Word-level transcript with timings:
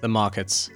the 0.00 0.08
markets. 0.08 0.70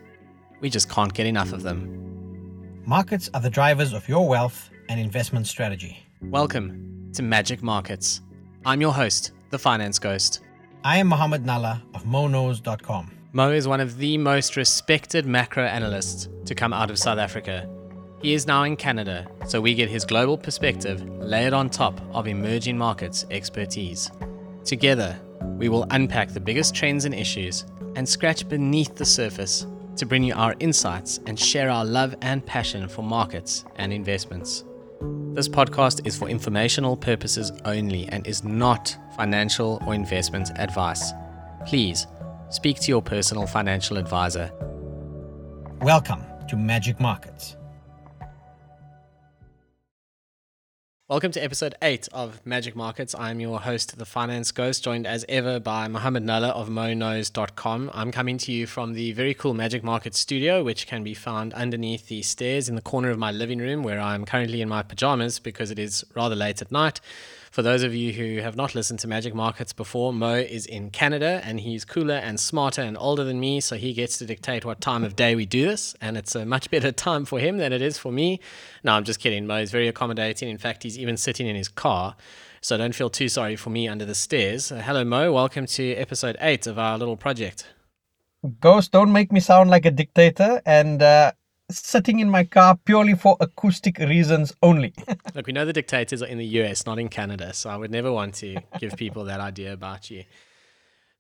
We 0.61 0.71
just 0.71 0.91
can't 0.91 1.13
get 1.13 1.27
enough 1.27 1.53
of 1.53 1.63
them. 1.63 2.83
Markets 2.85 3.31
are 3.33 3.41
the 3.41 3.51
drivers 3.51 3.93
of 3.93 4.09
your 4.09 4.29
wealth 4.29 4.71
and 4.89 5.01
investment 5.01 5.47
strategy. 5.47 6.07
Welcome 6.21 7.11
to 7.15 7.23
Magic 7.23 7.63
Markets. 7.63 8.21
I'm 8.67 8.81
your 8.81 8.93
host, 8.93 9.33
the 9.51 9.59
Finance 9.59 9.99
Ghost. 9.99 10.41
I 10.85 10.99
am 10.99 11.07
Mohammed 11.07 11.45
Nalla 11.45 11.81
of 11.95 12.05
MoKnows.com. 12.05 13.11
Mo 13.33 13.51
is 13.51 13.67
one 13.67 13.81
of 13.81 13.97
the 13.97 14.19
most 14.19 14.57
respected 14.57 15.27
macro 15.27 15.65
analysts 15.65 16.29
to 16.45 16.55
come 16.55 16.73
out 16.73 16.91
of 16.91 16.99
South 16.99 17.19
Africa. 17.19 17.69
He 18.21 18.35
is 18.35 18.47
now 18.47 18.63
in 18.63 18.77
Canada, 18.77 19.27
so 19.47 19.61
we 19.61 19.75
get 19.75 19.89
his 19.89 20.05
global 20.05 20.39
perspective 20.39 21.03
layered 21.19 21.53
on 21.53 21.71
top 21.71 22.01
of 22.13 22.27
emerging 22.27 22.77
markets 22.77 23.25
expertise. 23.31 24.11
Together, 24.65 25.19
we 25.59 25.69
will 25.69 25.87
unpack 25.91 26.31
the 26.31 26.41
biggest 26.41 26.75
trends 26.75 27.05
and 27.05 27.15
issues 27.15 27.65
and 27.97 28.09
scratch 28.09 28.49
beneath 28.49 28.95
the 28.97 29.05
surface 29.05 29.67
to 29.97 30.07
bring 30.07 30.25
you 30.25 30.35
our 30.35 30.55
insights 30.61 31.21
and 31.27 31.39
share 31.39 31.71
our 31.71 31.85
love 31.85 32.15
and 32.23 32.45
passion 32.45 32.89
for 32.89 33.03
markets 33.03 33.65
and 33.77 33.93
investments. 33.93 34.65
This 35.33 35.49
podcast 35.49 36.07
is 36.07 36.17
for 36.17 36.29
informational 36.29 36.97
purposes 36.97 37.53
only 37.65 38.07
and 38.09 38.27
is 38.27 38.45
not 38.45 38.97
financial 39.17 39.83
or 39.87 39.95
investment 39.95 40.51
advice. 40.57 41.13
Please 41.67 42.07
speak 42.51 42.81
to 42.81 42.89
your 42.89 43.03
personal 43.03 43.47
financial 43.47 43.97
advisor. 43.97 44.51
Welcome 45.81 46.23
to 46.49 46.57
Magic 46.57 47.01
Markets. 47.01 47.57
Welcome 51.07 51.33
to 51.33 51.45
episode 51.45 51.75
8 51.83 52.09
of 52.15 52.41
Magic 52.47 52.75
Markets. 52.75 53.15
I'm 53.15 53.39
your 53.39 53.61
host, 53.61 53.99
the 53.99 54.07
Finance 54.07 54.53
Ghost, 54.53 54.83
joined 54.83 55.07
as 55.07 55.23
ever 55.29 55.61
by 55.61 55.87
Mohammed 55.87 56.23
Nalla 56.23 56.49
of 56.49 56.71
MoKnows.com. 56.71 57.91
I'm 57.93 58.11
coming 58.11 58.39
to 58.39 58.51
you 58.51 58.67
from 58.67 58.95
the 58.95 59.13
very 59.13 59.35
cool 59.35 59.53
Magic 59.53 59.85
Markets 59.85 60.19
studio, 60.19 60.65
which 60.65 60.87
can 60.87 61.05
be 61.05 61.13
found 61.13 61.53
underneath 61.53 62.09
the 62.09 62.23
stairs 62.23 62.71
in 62.71 62.75
the 62.75 62.81
corner 62.81 63.11
of 63.11 63.19
my 63.19 63.31
living 63.31 63.59
room, 63.59 63.83
where 63.83 64.01
I'm 64.01 64.25
currently 64.25 64.63
in 64.63 64.69
my 64.71 64.83
pajamas 64.83 65.39
because 65.39 65.71
it 65.71 65.79
is 65.79 66.07
rather 66.15 66.35
late 66.35 66.63
at 66.63 66.73
night. 66.73 67.03
For 67.55 67.63
those 67.63 67.85
of 67.85 67.95
you 67.95 68.13
who 68.13 68.43
have 68.43 68.57
not 68.57 68.75
listened 68.75 68.99
to 68.99 69.07
Magic 69.07 69.33
Markets 69.33 69.73
before, 69.73 70.13
Mo 70.13 70.35
is 70.35 70.67
in 70.67 70.91
Canada 70.91 71.41
and 71.45 71.61
he's 71.61 71.85
cooler 71.85 72.17
and 72.17 72.41
smarter 72.41 72.83
and 72.83 72.99
older 72.99 73.23
than 73.23 73.39
me, 73.39 73.61
so 73.61 73.77
he 73.77 73.93
gets 73.93 74.19
to 74.19 74.27
dictate 74.27 74.65
what 74.65 74.81
time 74.81 75.05
of 75.05 75.15
day 75.15 75.37
we 75.37 75.47
do 75.47 75.65
this, 75.65 75.95
and 76.01 76.17
it's 76.17 76.35
a 76.35 76.45
much 76.45 76.69
better 76.69 76.91
time 76.91 77.25
for 77.25 77.39
him 77.39 77.59
than 77.59 77.73
it 77.73 77.81
is 77.81 77.97
for 77.97 78.11
me. 78.11 78.41
No, 78.83 78.95
I'm 78.95 79.05
just 79.05 79.21
kidding. 79.21 79.47
Mo 79.47 79.59
is 79.59 79.71
very 79.71 79.87
accommodating. 79.87 80.49
In 80.49 80.59
fact, 80.59 80.83
he's 80.83 80.99
even 80.99 81.17
sitting 81.17 81.47
in 81.47 81.55
his 81.55 81.69
car, 81.69 82.17
so 82.61 82.77
don't 82.77 82.93
feel 82.93 83.09
too 83.09 83.29
sorry 83.29 83.55
for 83.55 83.71
me 83.71 83.87
under 83.87 84.05
the 84.05 84.17
stairs. 84.17 84.73
Uh, 84.73 84.83
hello, 84.85 85.05
Mo. 85.05 85.33
Welcome 85.33 85.67
to 85.67 85.93
episode 85.93 86.37
eight 86.41 86.67
of 86.67 86.77
our 86.77 86.99
little 86.99 87.17
project. 87.17 87.69
Ghost, 88.59 88.91
don't 88.91 89.13
make 89.13 89.31
me 89.31 89.39
sound 89.39 89.71
like 89.71 89.87
a 89.87 89.93
dictator. 89.93 90.61
And 90.67 91.01
uh, 91.01 91.31
sitting 91.71 92.21
in 92.21 92.29
my 92.31 92.45
car 92.45 92.79
purely 92.85 93.15
for 93.15 93.37
acoustic 93.41 93.99
reasons 93.99 94.53
only. 94.63 94.93
Look, 95.35 95.47
we 95.47 95.53
know 95.53 95.65
the 95.65 95.73
dictators 95.73 96.23
are 96.23 96.27
in 96.27 96.39
the 96.39 96.47
US, 96.47 96.87
not 96.87 96.99
in 96.99 97.09
Canada, 97.09 97.55
so 97.55 97.71
I 97.71 97.77
would 97.77 97.91
never 97.91 98.13
want 98.13 98.35
to 98.37 98.57
give 98.79 98.97
people 98.97 99.25
that 99.25 99.41
idea 99.41 99.73
about 99.73 100.11
you. 100.11 100.25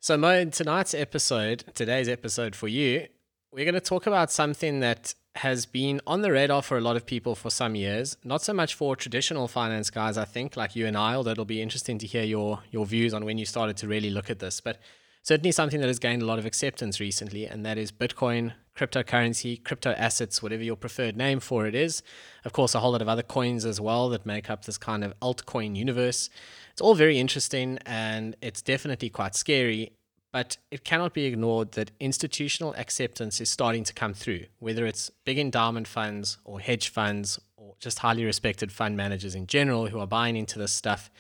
So, 0.00 0.16
Mo, 0.16 0.44
tonight's 0.46 0.92
episode, 0.92 1.64
today's 1.74 2.08
episode 2.08 2.54
for 2.54 2.68
you, 2.68 3.06
we're 3.52 3.64
going 3.64 3.74
to 3.74 3.80
talk 3.80 4.06
about 4.06 4.30
something 4.30 4.80
that 4.80 5.14
has 5.36 5.66
been 5.66 6.00
on 6.06 6.22
the 6.22 6.30
radar 6.30 6.62
for 6.62 6.76
a 6.76 6.80
lot 6.80 6.96
of 6.96 7.06
people 7.06 7.34
for 7.34 7.50
some 7.50 7.74
years. 7.74 8.16
Not 8.22 8.42
so 8.42 8.52
much 8.52 8.74
for 8.74 8.94
traditional 8.94 9.48
finance 9.48 9.90
guys, 9.90 10.16
I 10.16 10.24
think, 10.24 10.56
like 10.56 10.76
you 10.76 10.86
and 10.86 10.96
I, 10.96 11.14
although 11.14 11.30
it'll 11.32 11.44
be 11.44 11.62
interesting 11.62 11.98
to 11.98 12.06
hear 12.06 12.22
your 12.22 12.60
your 12.70 12.86
views 12.86 13.14
on 13.14 13.24
when 13.24 13.38
you 13.38 13.46
started 13.46 13.76
to 13.78 13.88
really 13.88 14.10
look 14.10 14.30
at 14.30 14.38
this. 14.38 14.60
But 14.60 14.78
certainly 15.22 15.52
something 15.52 15.80
that 15.80 15.88
has 15.88 15.98
gained 15.98 16.22
a 16.22 16.26
lot 16.26 16.38
of 16.38 16.46
acceptance 16.46 17.00
recently, 17.00 17.46
and 17.46 17.64
that 17.66 17.78
is 17.78 17.90
Bitcoin, 17.90 18.52
cryptocurrency, 18.77 19.62
crypto 19.62 19.92
assets, 19.92 20.42
whatever 20.42 20.62
your 20.62 20.77
preferred 20.77 21.17
name 21.17 21.41
for 21.41 21.67
it 21.67 21.75
is. 21.75 22.03
Of 22.44 22.53
course, 22.53 22.75
a 22.75 22.80
whole 22.80 22.92
lot 22.92 23.03
of 23.03 23.08
other 23.08 23.22
coins 23.22 23.64
as 23.64 23.80
well 23.80 24.08
that 24.11 24.27
make 24.27 24.50
up 24.50 24.64
this 24.64 24.78
kind 24.78 25.05
of 25.05 25.19
altcoin 25.20 25.77
universe. 25.77 26.29
It's 26.73 26.80
all 26.80 26.95
very 26.95 27.18
interesting 27.18 27.79
and 27.86 28.36
it's 28.42 28.63
definitely 28.63 29.11
quite 29.11 29.34
scary, 29.36 29.92
but 30.33 30.57
it 30.70 30.84
cannot 30.84 31.14
be 31.14 31.24
ignored 31.24 31.73
that 31.73 31.92
institutional 32.01 32.74
acceptance 32.74 33.40
is 33.40 33.48
starting 33.48 33.84
to 33.84 33.95
come 33.95 34.14
through, 34.14 34.46
whether 34.58 34.84
it's 34.84 35.11
big 35.24 35.39
endowment 35.39 35.86
funds 35.86 36.39
or 36.45 36.58
hedge 36.58 36.89
funds 36.89 37.39
or 37.57 37.74
just 37.79 38.01
highly 38.01 38.24
respected 38.24 38.73
fund 38.73 38.96
managers 38.96 39.36
in 39.36 39.46
general 39.46 39.86
who 39.86 40.01
are 40.01 40.07
buying 40.07 40.36
into 40.36 40.58
this 40.58 40.73
stuff. 40.73 41.11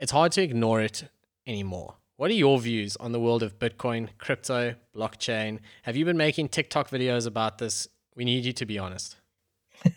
It's 0.00 0.12
hard 0.12 0.32
to 0.32 0.42
ignore 0.42 0.80
it 0.80 1.04
anymore. 1.46 1.96
What 2.18 2.30
are 2.30 2.34
your 2.34 2.58
views 2.58 2.96
on 2.96 3.12
the 3.12 3.20
world 3.20 3.42
of 3.42 3.58
Bitcoin, 3.58 4.08
crypto, 4.16 4.76
blockchain? 4.96 5.58
Have 5.82 5.96
you 5.96 6.06
been 6.06 6.16
making 6.16 6.48
TikTok 6.48 6.88
videos 6.88 7.26
about 7.26 7.58
this? 7.58 7.88
We 8.14 8.24
need 8.24 8.46
you 8.46 8.54
to 8.54 8.64
be 8.64 8.78
honest. 8.78 9.16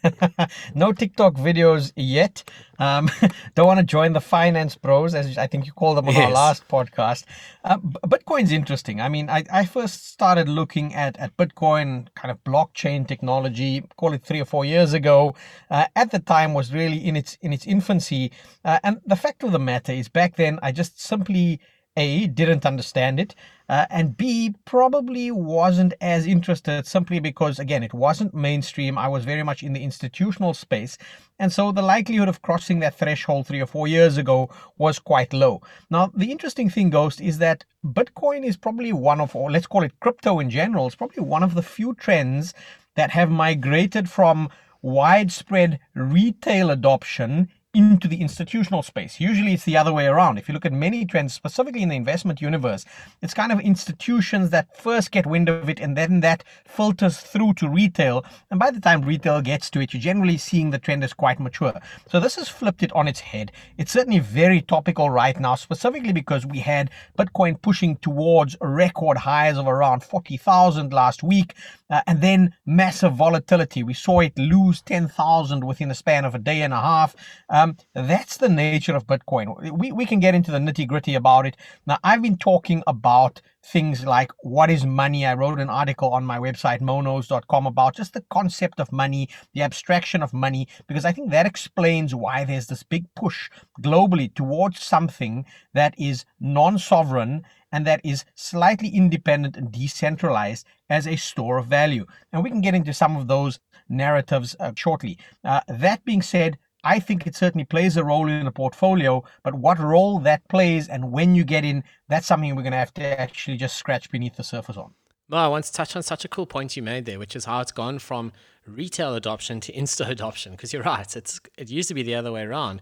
no 0.76 0.92
TikTok 0.92 1.36
videos 1.36 1.94
yet. 1.96 2.44
Um, 2.78 3.10
don't 3.56 3.68
want 3.68 3.80
to 3.80 3.86
join 3.86 4.12
the 4.12 4.20
finance 4.20 4.76
bros, 4.76 5.16
as 5.16 5.38
I 5.38 5.48
think 5.48 5.66
you 5.66 5.72
called 5.72 5.98
them 5.98 6.10
on 6.10 6.14
yes. 6.14 6.26
our 6.26 6.34
last 6.34 6.68
podcast. 6.68 7.24
Uh, 7.64 7.78
Bitcoin's 7.78 8.52
interesting. 8.52 9.00
I 9.00 9.08
mean, 9.08 9.30
I, 9.30 9.46
I 9.50 9.66
first 9.66 10.12
started 10.12 10.50
looking 10.50 10.94
at, 10.94 11.18
at 11.20 11.38
Bitcoin, 11.38 12.10
kind 12.16 12.32
of 12.32 12.44
blockchain 12.44 13.08
technology, 13.08 13.82
call 13.96 14.12
it 14.12 14.26
three 14.26 14.42
or 14.42 14.46
four 14.46 14.66
years 14.66 14.92
ago. 14.92 15.36
Uh, 15.72 15.86
at 15.96 16.12
the 16.12 16.20
time, 16.20 16.54
was 16.54 16.74
really 16.74 16.98
in 16.98 17.16
its 17.16 17.38
in 17.42 17.54
its 17.54 17.66
infancy. 17.66 18.34
Uh, 18.66 18.78
and 18.84 19.00
the 19.06 19.16
fact 19.16 19.42
of 19.42 19.54
the 19.54 19.60
matter 19.60 19.94
is, 19.94 20.10
back 20.10 20.36
then, 20.36 20.60
I 20.62 20.74
just 20.74 21.00
simply 21.00 21.62
a, 21.98 22.28
didn't 22.28 22.66
understand 22.66 23.20
it, 23.20 23.36
uh, 23.70 23.86
and 23.92 24.18
B, 24.18 24.56
probably 24.66 25.30
wasn't 25.30 25.94
as 26.02 26.26
interested 26.26 26.88
simply 26.88 27.20
because, 27.20 27.60
again, 27.60 27.84
it 27.84 27.94
wasn't 27.94 28.34
mainstream. 28.34 28.98
I 28.98 29.08
was 29.08 29.26
very 29.26 29.44
much 29.44 29.62
in 29.62 29.74
the 29.74 29.84
institutional 29.84 30.56
space. 30.56 30.98
And 31.38 31.54
so 31.54 31.72
the 31.72 31.84
likelihood 31.84 32.30
of 32.30 32.42
crossing 32.42 32.80
that 32.80 32.98
threshold 32.98 33.46
three 33.46 33.62
or 33.62 33.68
four 33.68 33.88
years 33.88 34.18
ago 34.18 34.50
was 34.80 34.98
quite 34.98 35.34
low. 35.34 35.62
Now, 35.92 36.12
the 36.16 36.32
interesting 36.32 36.70
thing, 36.72 36.90
Ghost, 36.90 37.22
is 37.22 37.38
that 37.38 37.64
Bitcoin 37.86 38.44
is 38.44 38.58
probably 38.58 38.92
one 38.92 39.22
of, 39.22 39.36
or 39.36 39.52
let's 39.52 39.68
call 39.68 39.84
it 39.84 40.00
crypto 40.00 40.40
in 40.40 40.50
general, 40.50 40.88
is 40.88 40.96
probably 40.96 41.24
one 41.24 41.44
of 41.44 41.54
the 41.54 41.62
few 41.62 41.94
trends 41.94 42.56
that 42.96 43.12
have 43.12 43.30
migrated 43.30 44.10
from 44.10 44.50
widespread 44.82 45.80
retail 45.94 46.72
adoption 46.72 47.50
into 47.76 48.08
the 48.08 48.20
institutional 48.20 48.82
space. 48.82 49.20
Usually 49.20 49.54
it's 49.54 49.66
the 49.66 49.78
other 49.78 49.94
way 49.94 50.08
around. 50.08 50.40
If 50.40 50.48
you 50.48 50.54
look 50.56 50.66
at 50.66 50.74
many 50.74 51.06
trends, 51.06 51.36
specifically 51.36 51.84
in 51.84 51.90
the 51.90 51.96
investment 51.96 52.42
universe, 52.42 52.84
it's 53.22 53.34
kind 53.34 53.52
of 53.52 53.60
institutions 53.60 54.50
that 54.50 54.76
first 54.76 55.12
get 55.12 55.28
wind 55.28 55.50
of 55.50 55.70
it 55.70 55.80
and 55.80 55.96
then 55.96 56.22
that 56.22 56.44
filters 56.66 57.20
through 57.20 57.54
to 57.56 57.70
retail. 57.70 58.26
And 58.50 58.60
by 58.60 58.72
the 58.72 58.80
time 58.80 59.04
retail 59.04 59.42
gets 59.42 59.70
to 59.72 59.82
it, 59.82 59.94
you're 59.94 60.02
generally 60.02 60.38
seeing 60.38 60.72
the 60.72 60.80
trend 60.80 61.04
is 61.04 61.14
quite 61.14 61.40
mature. 61.40 61.80
So 62.10 62.20
this 62.20 62.36
has 62.38 62.50
flipped 62.50 62.82
it 62.82 62.92
on 62.94 63.08
its 63.08 63.20
head. 63.20 63.52
It's 63.78 63.92
certainly 63.92 64.20
very 64.20 64.62
topical 64.62 65.12
right 65.12 65.40
now, 65.40 65.54
specifically 65.54 66.14
because 66.14 66.48
we 66.48 66.60
had 66.60 66.90
Bitcoin 67.20 67.62
pushing 67.62 67.98
towards 67.98 68.56
record 68.62 69.18
highs 69.18 69.58
of 69.58 69.68
around 69.68 70.04
40,000 70.04 70.92
last 70.92 71.22
week. 71.22 71.54
Uh, 71.90 72.02
and 72.06 72.22
then 72.22 72.54
massive 72.66 73.14
volatility. 73.14 73.84
We 73.84 73.94
saw 73.94 74.20
it 74.20 74.38
lose 74.38 74.82
10,000 74.82 75.64
within 75.64 75.90
the 75.90 75.96
span 75.96 76.26
of 76.26 76.36
a 76.36 76.40
day 76.40 76.62
and 76.62 76.74
a 76.74 76.80
half. 76.80 77.16
Um, 77.50 77.78
that's 77.94 78.38
the 78.38 78.50
nature 78.50 78.96
of 78.96 79.08
Bitcoin. 79.08 79.72
We, 79.72 79.92
we 79.92 80.06
can 80.06 80.20
get 80.20 80.36
into 80.36 80.52
the 80.52 80.60
nitty 80.60 80.88
gritty 80.88 81.16
about 81.16 81.46
it. 81.46 81.58
Now, 81.88 81.98
I've 82.04 82.22
been 82.22 82.38
talking 82.38 82.84
about 82.86 83.42
things 83.64 84.06
like 84.06 84.32
what 84.42 84.70
is 84.70 84.86
money. 84.86 85.26
I 85.26 85.34
wrote 85.34 85.60
an 85.60 85.70
article 85.70 86.10
on 86.10 86.26
my 86.26 86.40
website, 86.40 86.82
MoKnows.com, 86.82 87.66
about 87.66 87.96
just 87.96 88.14
the 88.14 88.24
concept 88.30 88.80
of 88.80 88.92
money, 88.92 89.30
the 89.54 89.62
abstraction 89.62 90.24
of 90.24 90.34
money, 90.34 90.68
because 90.88 91.06
I 91.06 91.12
think 91.12 91.32
that 91.32 91.46
explains 91.46 92.16
why 92.16 92.46
there's 92.46 92.68
this 92.68 92.84
big 92.84 93.06
push 93.16 93.50
globally 93.82 94.34
towards 94.34 94.82
something 94.82 95.46
that 95.74 95.94
is 95.98 96.26
non 96.40 96.78
sovereign 96.78 97.44
and 97.72 97.86
that 97.86 98.02
is 98.04 98.26
slightly 98.36 98.90
independent 98.90 99.58
and 99.58 99.72
decentralized 99.72 100.66
as 100.90 101.08
a 101.08 101.16
store 101.16 101.58
of 101.58 101.68
value. 101.68 102.06
And 102.32 102.44
we 102.44 102.50
can 102.50 102.62
get 102.62 102.76
into 102.76 102.94
some 102.94 103.16
of 103.16 103.28
those 103.28 103.60
narratives 103.88 104.56
uh, 104.60 104.72
shortly. 104.76 105.18
Uh, 105.44 105.62
that 105.68 106.04
being 106.06 106.22
said, 106.22 106.58
I 106.84 107.00
think 107.00 107.28
it 107.28 107.36
certainly 107.36 107.66
plays 107.66 107.98
a 107.98 108.04
role 108.04 108.28
in 108.28 108.48
a 108.48 108.52
portfolio, 108.52 109.24
but 109.44 109.54
what 109.54 109.80
role 109.80 110.20
that 110.20 110.48
plays 110.48 110.88
and 110.88 111.12
when 111.12 111.36
you 111.36 111.44
get 111.44 111.66
in, 111.66 111.84
that's 112.08 112.28
something 112.28 112.56
we're 112.56 112.62
going 112.62 112.72
to 112.72 112.78
have 112.78 112.94
to 112.96 113.20
actually 113.20 113.58
just 113.58 113.76
scratch 113.76 114.10
beneath 114.10 114.38
the 114.38 114.44
surface 114.44 114.78
on. 114.78 114.94
Well, 115.30 115.44
I 115.44 115.48
want 115.48 115.66
to 115.66 115.74
touch 115.74 115.96
on 115.96 116.02
such 116.02 116.26
a 116.26 116.28
cool 116.28 116.48
point 116.48 116.76
you 116.76 116.82
made 116.82 117.06
there, 117.06 117.20
which 117.20 117.36
is 117.36 117.46
how 117.46 117.60
it's 117.60 117.72
gone 117.72 118.00
from 118.00 118.32
retail 118.66 119.14
adoption 119.14 119.60
to 119.62 119.74
insta 119.74 120.10
adoption. 120.10 120.54
Because 120.54 120.74
you're 120.74 120.84
right, 120.84 121.16
it's 121.16 121.40
it 121.58 121.70
used 121.70 121.90
to 121.90 121.94
be 121.94 122.02
the 122.02 122.16
other 122.16 122.32
way 122.32 122.44
around 122.44 122.82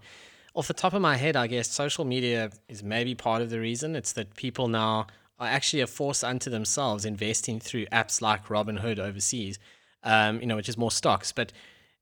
off 0.58 0.68
the 0.68 0.74
top 0.74 0.94
of 0.94 1.02
my 1.02 1.16
head, 1.16 1.36
I 1.36 1.46
guess 1.46 1.70
social 1.70 2.04
media 2.04 2.50
is 2.68 2.82
maybe 2.82 3.14
part 3.14 3.44
of 3.44 3.52
the 3.52 3.60
reason. 3.60 3.96
It's 3.96 4.12
that 4.14 4.36
people 4.36 4.68
now 4.68 5.06
are 5.40 5.48
actually 5.48 5.82
a 5.82 5.88
force 5.88 6.24
unto 6.24 6.50
themselves 6.50 7.06
investing 7.06 7.60
through 7.60 7.86
apps 7.88 8.22
like 8.22 8.48
Robinhood 8.48 8.98
overseas, 8.98 9.60
um, 10.04 10.42
you 10.42 10.48
know, 10.48 10.56
which 10.56 10.68
is 10.68 10.76
more 10.76 10.90
stocks. 10.90 11.32
But 11.32 11.54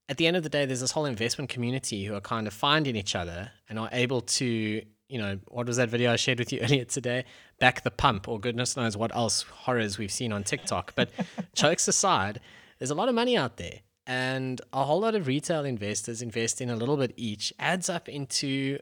at 0.07 0.15
the 0.15 0.25
end 0.25 0.37
of 0.37 0.43
the 0.43 0.49
day, 0.49 0.65
there's 0.65 0.79
this 0.79 0.91
whole 0.91 1.05
investment 1.05 1.49
community 1.49 2.05
who 2.05 2.15
are 2.15 2.21
kind 2.21 2.47
of 2.47 2.53
finding 2.53 2.95
each 2.95 3.13
other 3.13 3.51
and 3.67 3.77
are 3.77 3.89
able 3.91 4.21
to 4.21 4.81
you 5.07 5.19
know, 5.19 5.37
what 5.49 5.67
was 5.67 5.77
that 5.77 5.89
video 5.89 6.13
I 6.13 6.15
shared 6.15 6.39
with 6.39 6.51
you 6.51 6.59
earlier 6.63 6.85
today? 6.85 7.25
Back 7.59 7.83
the 7.83 7.91
pump, 7.91 8.27
or 8.27 8.39
goodness 8.39 8.75
knows 8.75 8.97
what 8.97 9.15
else 9.15 9.43
horrors 9.43 9.99
we've 9.99 10.11
seen 10.11 10.31
on 10.31 10.43
TikTok. 10.43 10.93
But 10.95 11.11
jokes 11.53 11.87
aside, 11.87 12.39
there's 12.79 12.89
a 12.89 12.95
lot 12.95 13.09
of 13.09 13.13
money 13.13 13.37
out 13.37 13.57
there. 13.57 13.81
And 14.07 14.61
a 14.71 14.83
whole 14.83 14.99
lot 14.99 15.15
of 15.15 15.27
retail 15.27 15.65
investors 15.65 16.21
invest 16.21 16.61
in 16.61 16.69
a 16.69 16.75
little 16.75 16.97
bit 16.97 17.13
each, 17.15 17.51
adds 17.59 17.89
up 17.89 18.07
into 18.07 18.79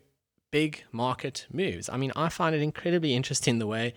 big 0.52 0.84
market 0.92 1.48
moves. 1.52 1.90
I 1.90 1.98
mean, 1.98 2.12
I 2.16 2.30
find 2.30 2.54
it 2.54 2.62
incredibly 2.62 3.16
interesting 3.16 3.60
the 3.60 3.68
way 3.68 3.94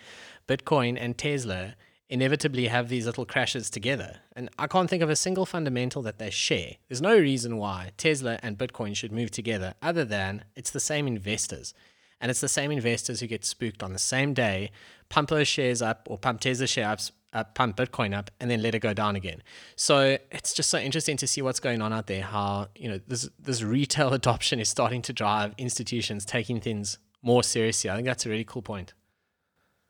Bitcoin 0.49 0.97
and 0.99 1.19
Tesla 1.19 1.75
inevitably 2.09 2.69
have 2.69 2.89
these 2.89 3.07
little 3.07 3.27
crashes 3.27 3.69
together. 3.69 4.21
And 4.35 4.49
I 4.59 4.67
can't 4.67 4.89
think 4.89 5.03
of 5.03 5.11
a 5.11 5.17
single 5.17 5.45
fundamental 5.45 6.03
that 6.03 6.19
they 6.19 6.31
share. 6.31 6.77
There's 6.89 7.03
no 7.03 7.19
reason 7.19 7.57
why 7.57 7.91
Tesla 7.97 8.39
and 8.43 8.57
Bitcoin 8.57 8.95
should 8.95 9.13
move 9.13 9.31
together 9.33 9.75
other 9.83 10.05
than 10.05 10.45
it's 10.55 10.71
the 10.71 10.81
same 10.81 11.07
investors. 11.07 11.75
And 12.21 12.31
it's 12.31 12.41
the 12.41 12.49
same 12.49 12.71
investors 12.71 13.21
who 13.21 13.27
get 13.27 13.45
spooked 13.45 13.83
on 13.83 13.93
the 13.93 13.99
same 13.99 14.33
day, 14.33 14.71
pump 15.09 15.29
those 15.29 15.49
shares 15.49 15.83
up 15.83 16.07
or 16.09 16.17
pump 16.17 16.41
Tesla 16.41 16.67
shares 16.67 17.13
pump 17.45 17.77
Bitcoin 17.77 18.17
up, 18.17 18.31
and 18.41 18.51
then 18.51 18.63
let 18.63 18.75
it 18.75 18.81
go 18.81 18.93
down 18.95 19.17
again. 19.17 19.43
So 19.77 20.19
it's 20.31 20.53
just 20.53 20.71
so 20.71 20.79
interesting 20.79 21.17
to 21.19 21.27
see 21.27 21.43
what's 21.43 21.61
going 21.61 21.83
on 21.83 21.93
out 21.93 22.07
there. 22.07 22.23
How 22.23 22.69
you 22.77 22.89
know 22.89 23.01
this 23.07 23.29
this 23.39 23.63
retail 23.63 24.13
adoption 24.21 24.61
is 24.61 24.69
starting 24.69 25.03
to 25.03 25.13
drive 25.13 25.55
institutions 25.59 26.25
taking 26.25 26.61
things 26.61 26.99
more 27.23 27.43
seriously. 27.43 27.91
I 27.91 27.97
think 27.97 28.07
that's 28.07 28.27
a 28.27 28.29
really 28.29 28.45
cool 28.45 28.63
point. 28.63 28.95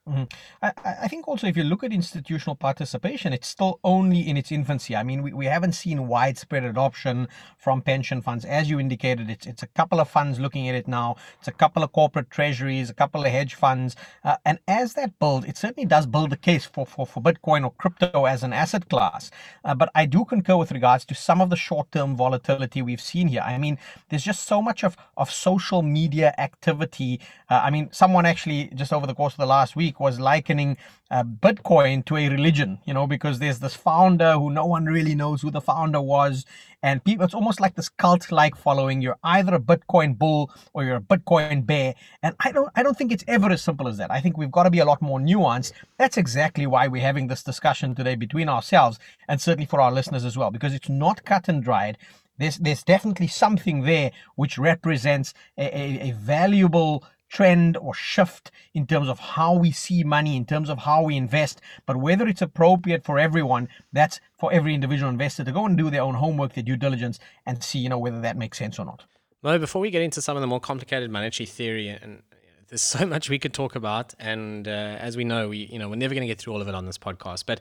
Mm-hmm. 0.09 0.25
I, 0.63 0.73
I 1.03 1.09
think 1.09 1.27
also 1.27 1.49
if 1.49 1.57
you 1.57 1.65
look 1.65 1.83
at 1.83 1.93
institutional 1.93 2.55
participation, 2.55 3.33
it's 3.33 3.49
still 3.49 3.81
only 3.83 4.21
in 4.21 4.37
its 4.37 4.53
infancy. 4.53 4.95
I 4.95 5.03
mean, 5.03 5.21
we, 5.21 5.33
we 5.33 5.47
haven't 5.47 5.73
seen 5.73 6.07
widespread 6.07 6.63
adoption 6.63 7.27
from 7.59 7.83
pension 7.83 8.23
funds. 8.23 8.45
As 8.45 8.71
you 8.71 8.79
indicated, 8.79 9.29
it's, 9.29 9.47
it's 9.47 9.65
a 9.65 9.67
couple 9.67 9.99
of 9.99 10.09
funds 10.09 10.39
looking 10.39 10.69
at 10.69 10.77
it 10.77 10.87
now. 10.87 11.17
It's 11.41 11.49
a 11.49 11.53
couple 11.53 11.83
of 11.83 11.91
corporate 11.91 12.31
treasuries, 12.31 12.89
a 12.89 12.95
couple 12.95 13.25
of 13.25 13.33
hedge 13.33 13.55
funds. 13.57 13.97
Uh, 14.23 14.37
and 14.45 14.61
as 14.69 14.95
that 14.95 15.19
builds, 15.19 15.47
it 15.47 15.57
certainly 15.57 15.87
does 15.87 16.07
build 16.07 16.33
a 16.33 16.37
case 16.37 16.65
for, 16.65 16.87
for, 16.87 17.05
for 17.05 17.21
Bitcoin 17.21 17.65
or 17.65 17.73
crypto 17.73 18.27
as 18.27 18.45
an 18.45 18.53
asset 18.53 18.89
class. 18.89 19.33
Uh, 19.65 19.75
but 19.75 19.91
I 19.97 20.07
do 20.07 20.25
concur 20.25 20.57
with 20.57 20.71
regards 20.71 21.05
to 21.07 21.17
some 21.17 21.41
of 21.41 21.51
the 21.51 21.57
short-term 21.57 22.17
volatility 22.17 22.81
we've 22.81 23.01
seen 23.01 23.27
here. 23.27 23.43
I 23.45 23.59
mean, 23.59 23.77
there's 24.09 24.25
just 24.25 24.47
so 24.47 24.63
much 24.63 24.85
of, 24.85 24.97
of 25.17 25.33
social 25.33 25.83
media 25.83 26.33
activity. 26.39 27.19
Uh, 27.51 27.63
I 27.65 27.71
mean, 27.71 27.89
someone 27.91 28.25
actually 28.25 28.71
just 28.75 28.93
over 28.93 29.09
the 29.09 29.15
course 29.15 29.35
of 29.35 29.39
the 29.39 29.47
last 29.47 29.75
week 29.75 29.96
week 29.97 30.01
was 30.01 30.21
likening 30.21 30.77
uh, 31.11 31.23
Bitcoin 31.23 32.05
to 32.05 32.17
a 32.17 32.29
religion, 32.29 32.79
you 32.85 32.95
know, 32.95 33.07
because 33.07 33.39
there's 33.39 33.61
this 33.61 33.75
founder 33.75 34.33
who 34.33 34.51
no 34.51 34.67
one 34.67 34.87
really 34.87 35.15
knows 35.15 35.43
who 35.43 35.51
the 35.51 35.61
founder 35.61 36.01
was. 36.01 36.45
And 36.83 37.03
people, 37.03 37.25
it's 37.25 37.35
almost 37.35 37.61
like 37.61 37.75
this 37.75 37.89
cult 37.89 38.31
like 38.31 38.57
following. 38.57 39.01
You're 39.01 39.19
either 39.23 39.55
a 39.55 39.61
Bitcoin 39.61 40.19
bull 40.19 40.51
or 40.73 40.85
you're 40.85 40.97
a 40.97 41.01
Bitcoin 41.01 41.65
bear. 41.65 41.95
And 42.23 42.35
I 42.41 42.53
don't, 42.53 42.71
I 42.75 42.83
don't 42.83 42.97
think 42.97 43.13
it's 43.13 43.25
ever 43.27 43.51
as 43.51 43.63
simple 43.63 43.89
as 43.89 43.99
that. 43.99 44.11
I 44.11 44.21
think 44.21 44.37
we've 44.37 44.51
got 44.51 44.65
to 44.65 44.71
be 44.71 44.81
a 44.81 44.85
lot 44.85 45.01
more 45.01 45.19
nuanced. 45.19 45.73
That's 45.99 46.17
exactly 46.17 46.67
why 46.67 46.89
we're 46.89 47.03
having 47.03 47.29
this 47.29 47.43
discussion 47.43 47.95
today 47.95 48.15
between 48.17 48.49
ourselves 48.49 48.99
and 49.29 49.41
certainly 49.41 49.67
for 49.67 49.81
our 49.81 49.93
listeners 49.93 50.25
as 50.25 50.37
well, 50.37 50.51
because 50.51 50.75
it's 50.75 50.89
not 50.89 51.25
cut 51.25 51.49
and 51.49 51.63
dried 51.63 51.99
there's 52.39 52.59
there's 52.59 52.83
definitely 52.83 53.29
something 53.29 53.83
there 53.83 54.11
which 54.35 54.59
represents 54.59 55.33
a, 55.57 55.65
a, 55.65 56.11
a, 56.11 56.13
valuable 56.13 57.03
trend 57.37 57.77
or 57.77 57.93
shift 57.93 58.51
in 58.73 58.87
terms 58.87 59.09
of 59.11 59.19
how 59.19 59.53
we 59.53 59.71
see 59.71 60.03
money, 60.03 60.37
in 60.37 60.47
terms 60.47 60.71
of 60.71 60.79
how 60.79 61.03
we 61.03 61.19
invest. 61.19 61.61
But 61.85 61.99
whether 61.99 62.27
it's 62.27 62.41
appropriate 62.41 63.05
for 63.05 63.19
everyone, 63.19 63.69
that's 63.93 64.21
for 64.39 64.51
every 64.51 64.73
individual 64.73 65.11
investor 65.11 65.45
to 65.45 65.53
go 65.53 65.67
and 65.67 65.77
do 65.77 65.91
their 65.91 66.01
own 66.01 66.15
homework, 66.15 66.55
their 66.55 66.65
due 66.65 66.79
diligence, 66.79 67.19
and 67.45 67.63
see, 67.63 67.79
you 67.79 67.91
know, 67.91 67.99
whether 67.99 68.23
that 68.23 68.39
makes 68.39 68.57
sense 68.57 68.79
or 68.79 68.87
not. 68.87 69.05
Mo, 69.43 69.59
before 69.59 69.83
we 69.83 69.91
get 69.91 70.01
into 70.01 70.23
some 70.23 70.35
of 70.39 70.41
the 70.41 70.47
more 70.47 70.61
complicated 70.61 71.11
monetary 71.11 71.47
theory 71.47 71.89
and 71.89 72.23
there's 72.69 72.81
so 72.81 73.05
much 73.15 73.29
we 73.29 73.39
could 73.39 73.53
talk 73.53 73.77
about, 73.77 74.15
and 74.19 74.67
uh, 74.67 74.97
as 74.99 75.15
we 75.15 75.25
know, 75.25 75.51
we 75.51 75.59
you 75.59 75.79
know 75.79 75.91
we're 75.91 75.97
never 75.97 76.15
going 76.15 76.27
to 76.27 76.27
get 76.27 76.39
through 76.39 76.55
all 76.55 76.63
of 76.63 76.69
it 76.69 76.75
on 76.75 76.87
this 76.87 76.97
podcast. 76.97 77.45
But 77.47 77.61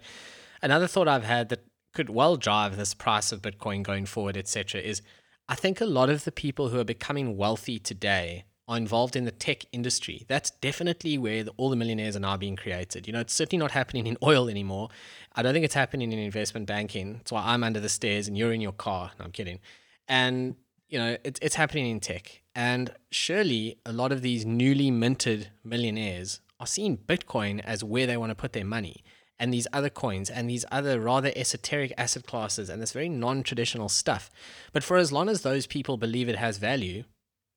another 0.62 0.88
thought 0.88 1.10
I've 1.10 1.26
had 1.26 1.50
that 1.50 1.66
could 1.94 2.10
well 2.10 2.38
drive 2.38 2.78
this 2.78 2.94
price 2.94 3.34
of 3.34 3.42
Bitcoin 3.42 3.84
going 3.84 4.06
forward, 4.06 4.38
etc., 4.38 4.80
is 4.80 5.02
I 5.50 5.56
think 5.56 5.82
a 5.82 5.86
lot 5.86 6.10
of 6.10 6.24
the 6.24 6.32
people 6.32 6.70
who 6.70 6.80
are 6.80 6.86
becoming 6.86 7.36
wealthy 7.36 7.78
today 7.78 8.46
are 8.68 8.78
involved 8.78 9.16
in 9.16 9.26
the 9.26 9.32
tech 9.32 9.66
industry. 9.72 10.26
That's 10.28 10.50
definitely 10.50 11.18
where 11.18 11.44
the, 11.44 11.52
all 11.58 11.70
the 11.70 11.76
millionaires 11.76 12.16
are 12.16 12.22
now 12.22 12.36
being 12.38 12.56
created. 12.56 13.06
You 13.06 13.14
know, 13.14 13.20
it's 13.20 13.34
certainly 13.34 13.60
not 13.60 13.72
happening 13.72 14.08
in 14.08 14.18
oil 14.24 14.50
anymore. 14.50 14.90
I 15.36 15.44
don't 15.44 15.54
think 15.54 15.66
it's 15.66 15.76
happening 15.76 16.12
in 16.12 16.20
investment 16.20 16.66
banking. 16.66 17.14
That's 17.14 17.32
why 17.32 17.44
I'm 17.46 17.64
under 17.64 17.80
the 17.80 17.90
stairs 17.90 18.28
and 18.28 18.38
you're 18.38 18.54
in 18.54 18.62
your 18.62 18.72
car. 18.72 19.12
No, 19.20 19.26
I'm 19.26 19.32
kidding. 19.32 19.60
And, 20.08 20.56
you 20.90 20.98
know, 20.98 21.18
it, 21.24 21.38
it's 21.42 21.56
happening 21.56 21.88
in 21.88 22.00
tech. 22.00 22.42
And 22.56 22.92
surely 23.12 23.78
a 23.86 23.92
lot 23.92 24.12
of 24.12 24.22
these 24.22 24.46
newly 24.46 24.90
minted 24.90 25.50
millionaires 25.64 26.40
are 26.60 26.68
seeing 26.68 26.98
Bitcoin 26.98 27.60
as 27.64 27.84
where 27.84 28.08
they 28.08 28.18
want 28.18 28.32
to 28.32 28.36
put 28.36 28.54
their 28.54 28.66
money 28.66 29.04
and 29.38 29.54
these 29.54 29.68
other 29.74 29.90
coins 29.90 30.30
and 30.30 30.50
these 30.50 30.66
other 30.72 31.00
rather 31.00 31.32
esoteric 31.36 31.94
asset 31.98 32.26
classes 32.26 32.70
and 32.70 32.82
this 32.82 32.94
very 32.94 33.10
non 33.10 33.44
traditional 33.44 33.90
stuff. 33.90 34.30
But 34.74 34.84
for 34.84 34.98
as 34.98 35.12
long 35.12 35.30
as 35.30 35.42
those 35.42 35.68
people 35.68 35.98
believe 35.98 36.30
it 36.30 36.38
has 36.38 36.58
value, 36.58 37.04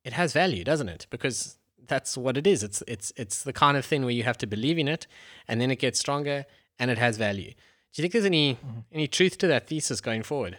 it 0.03 0.13
has 0.13 0.33
value, 0.33 0.63
doesn't 0.63 0.89
it? 0.89 1.07
Because 1.09 1.57
that's 1.87 2.17
what 2.17 2.37
it 2.37 2.47
is. 2.47 2.63
It's 2.63 2.83
it's 2.87 3.11
it's 3.15 3.43
the 3.43 3.53
kind 3.53 3.77
of 3.77 3.85
thing 3.85 4.03
where 4.03 4.11
you 4.11 4.23
have 4.23 4.37
to 4.39 4.47
believe 4.47 4.77
in 4.77 4.87
it, 4.87 5.07
and 5.47 5.59
then 5.59 5.71
it 5.71 5.79
gets 5.79 5.99
stronger 5.99 6.45
and 6.77 6.89
it 6.89 6.97
has 6.97 7.17
value. 7.17 7.51
Do 7.51 7.95
you 7.95 8.03
think 8.03 8.13
there's 8.13 8.25
any 8.25 8.55
mm-hmm. 8.55 8.79
any 8.91 9.07
truth 9.07 9.37
to 9.39 9.47
that 9.47 9.67
thesis 9.67 10.01
going 10.01 10.23
forward? 10.23 10.57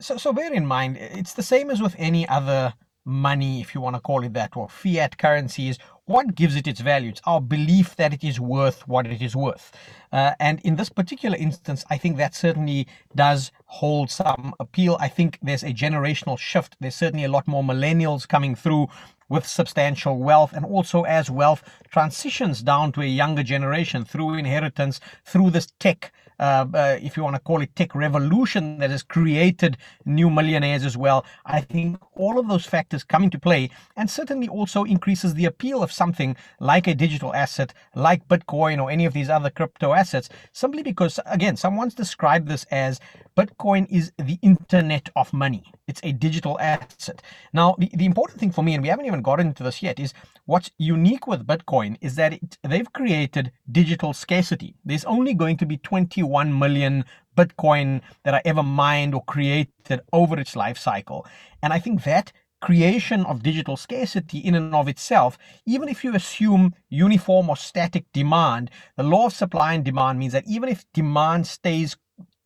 So 0.00 0.16
so 0.16 0.32
bear 0.32 0.52
in 0.52 0.66
mind, 0.66 0.98
it's 0.98 1.34
the 1.34 1.42
same 1.42 1.70
as 1.70 1.80
with 1.80 1.94
any 1.98 2.28
other 2.28 2.74
money, 3.04 3.60
if 3.60 3.74
you 3.74 3.80
want 3.80 3.96
to 3.96 4.00
call 4.00 4.24
it 4.24 4.32
that, 4.34 4.56
or 4.56 4.68
fiat 4.68 5.18
currencies. 5.18 5.78
What 6.06 6.34
gives 6.34 6.54
it 6.54 6.66
its 6.66 6.80
value? 6.80 7.08
It's 7.08 7.22
our 7.24 7.40
belief 7.40 7.96
that 7.96 8.12
it 8.12 8.22
is 8.22 8.38
worth 8.38 8.86
what 8.86 9.06
it 9.06 9.22
is 9.22 9.34
worth. 9.34 9.72
Uh, 10.12 10.32
and 10.38 10.60
in 10.60 10.76
this 10.76 10.90
particular 10.90 11.34
instance, 11.34 11.82
I 11.88 11.96
think 11.96 12.18
that 12.18 12.34
certainly 12.34 12.86
does 13.14 13.50
hold 13.64 14.10
some 14.10 14.54
appeal. 14.60 14.98
I 15.00 15.08
think 15.08 15.38
there's 15.40 15.62
a 15.62 15.72
generational 15.72 16.38
shift. 16.38 16.76
There's 16.78 16.94
certainly 16.94 17.24
a 17.24 17.30
lot 17.30 17.48
more 17.48 17.62
millennials 17.62 18.28
coming 18.28 18.54
through 18.54 18.88
with 19.30 19.46
substantial 19.46 20.18
wealth, 20.18 20.52
and 20.52 20.66
also 20.66 21.04
as 21.04 21.30
wealth 21.30 21.62
transitions 21.90 22.60
down 22.60 22.92
to 22.92 23.00
a 23.00 23.06
younger 23.06 23.42
generation 23.42 24.04
through 24.04 24.34
inheritance, 24.34 25.00
through 25.24 25.52
this 25.52 25.68
tech 25.80 26.12
uh, 26.38 26.66
uh, 26.74 26.98
if 27.02 27.16
you 27.16 27.22
want 27.22 27.36
to 27.36 27.40
call 27.40 27.60
it 27.62 27.74
tech 27.76 27.94
revolution 27.94 28.78
that 28.78 28.90
has 28.90 29.02
created 29.02 29.76
new 30.04 30.30
millionaires 30.30 30.84
as 30.84 30.96
well. 30.96 31.24
I 31.46 31.60
think 31.60 31.98
all 32.14 32.38
of 32.38 32.48
those 32.48 32.66
factors 32.66 33.04
come 33.04 33.24
into 33.24 33.38
play 33.38 33.70
and 33.96 34.08
certainly 34.08 34.48
also 34.48 34.84
increases 34.84 35.34
the 35.34 35.44
appeal 35.44 35.82
of 35.82 35.92
something 35.92 36.36
like 36.60 36.86
a 36.86 36.94
digital 36.94 37.34
asset, 37.34 37.72
like 37.94 38.26
Bitcoin 38.28 38.82
or 38.82 38.90
any 38.90 39.04
of 39.04 39.12
these 39.12 39.30
other 39.30 39.50
crypto 39.50 39.92
assets, 39.92 40.28
simply 40.52 40.82
because, 40.82 41.20
again, 41.26 41.56
someone's 41.56 41.94
described 41.94 42.48
this 42.48 42.64
as 42.70 43.00
Bitcoin 43.36 43.86
is 43.90 44.12
the 44.18 44.38
internet 44.42 45.08
of 45.16 45.32
money. 45.32 45.64
It's 45.86 46.00
a 46.02 46.12
digital 46.12 46.58
asset. 46.60 47.20
Now, 47.52 47.74
the, 47.78 47.90
the 47.92 48.06
important 48.06 48.40
thing 48.40 48.52
for 48.52 48.62
me, 48.62 48.74
and 48.74 48.82
we 48.82 48.88
haven't 48.88 49.06
even 49.06 49.22
gotten 49.22 49.48
into 49.48 49.62
this 49.62 49.82
yet, 49.82 49.98
is 49.98 50.14
what's 50.46 50.70
unique 50.78 51.26
with 51.26 51.46
Bitcoin 51.46 51.96
is 52.00 52.14
that 52.14 52.34
it, 52.34 52.58
they've 52.62 52.90
created 52.92 53.52
digital 53.70 54.12
scarcity. 54.12 54.76
There's 54.84 55.04
only 55.04 55.34
going 55.34 55.56
to 55.58 55.66
be 55.66 55.76
21 56.24 56.58
million 56.58 57.04
Bitcoin 57.36 58.00
that 58.24 58.34
are 58.34 58.42
ever 58.44 58.62
mined 58.62 59.14
or 59.14 59.22
created 59.24 60.00
over 60.12 60.38
its 60.38 60.56
life 60.56 60.78
cycle. 60.78 61.26
And 61.62 61.72
I 61.72 61.78
think 61.78 62.04
that 62.04 62.32
creation 62.60 63.26
of 63.26 63.42
digital 63.42 63.76
scarcity 63.76 64.38
in 64.38 64.54
and 64.54 64.74
of 64.74 64.88
itself, 64.88 65.36
even 65.66 65.88
if 65.88 66.02
you 66.02 66.14
assume 66.14 66.74
uniform 66.88 67.50
or 67.50 67.56
static 67.56 68.04
demand, 68.14 68.70
the 68.96 69.02
law 69.02 69.26
of 69.26 69.34
supply 69.34 69.74
and 69.74 69.84
demand 69.84 70.18
means 70.18 70.32
that 70.32 70.46
even 70.46 70.68
if 70.68 70.84
demand 70.92 71.46
stays 71.46 71.96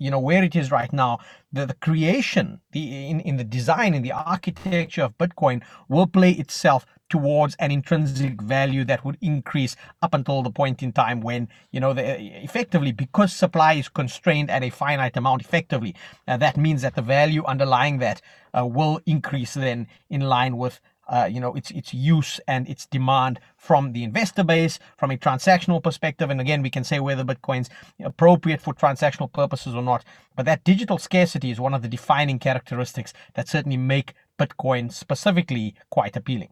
you 0.01 0.11
know 0.11 0.21
where 0.21 0.45
it 0.45 0.55
is 0.55 0.71
right 0.71 0.93
now 0.93 1.19
the, 1.53 1.67
the 1.67 1.75
creation 1.75 2.61
the 2.71 3.11
in, 3.11 3.19
in 3.21 3.37
the 3.37 3.45
design 3.45 3.95
in 3.95 4.03
the 4.03 4.13
architecture 4.13 5.03
of 5.03 5.19
bitcoin 5.19 5.61
will 5.89 6.07
play 6.07 6.31
itself 6.31 6.87
towards 7.09 7.55
an 7.57 7.71
intrinsic 7.71 8.41
value 8.43 8.85
that 8.85 9.05
would 9.05 9.17
increase 9.21 9.77
up 10.03 10.15
until 10.15 10.43
the 10.43 10.51
point 10.51 10.83
in 10.83 10.93
time 10.93 11.21
when 11.21 11.49
you 11.71 11.81
know 11.81 11.93
the, 11.93 12.05
effectively 12.43 12.93
because 12.93 13.33
supply 13.33 13.75
is 13.75 13.89
constrained 13.89 14.51
at 14.51 14.63
a 14.63 14.71
finite 14.71 15.17
amount 15.17 15.43
effectively 15.43 15.95
uh, 16.27 16.37
that 16.37 16.57
means 16.57 16.83
that 16.83 16.95
the 16.95 17.03
value 17.03 17.45
underlying 17.45 17.99
that 17.99 18.21
uh, 18.57 18.65
will 18.65 19.01
increase 19.07 19.55
then 19.55 19.87
in 20.11 20.21
line 20.21 20.57
with 20.57 20.81
uh, 21.09 21.29
you 21.31 21.41
know 21.41 21.55
its 21.55 21.71
its 21.71 21.95
use 21.95 22.41
and 22.47 22.69
its 22.69 22.87
demand 22.87 23.41
from 23.57 23.93
the 23.93 24.05
investor 24.05 24.45
base 24.45 24.79
from 24.97 25.11
a 25.11 25.17
transactional 25.17 25.83
perspective. 25.83 26.31
And 26.31 26.41
again 26.41 26.63
we 26.63 26.71
can 26.71 26.85
say 26.85 27.01
whether 27.01 27.25
bitcoin's 27.25 27.71
appropriate 28.05 28.61
for 28.61 28.75
transactional 28.75 29.33
purposes 29.33 29.75
or 29.75 29.83
not 29.83 30.05
but 30.37 30.47
that 30.47 30.65
digital 30.65 30.99
scarcity 30.99 31.51
is 31.51 31.59
one 31.59 31.75
of 31.75 31.83
the 31.83 31.89
defining 31.89 32.39
characteristics 32.39 33.13
that 33.35 33.49
certainly 33.49 33.77
make 33.77 34.15
bitcoin 34.39 34.93
specifically 34.93 35.75
quite 35.91 36.17
appealing 36.17 36.51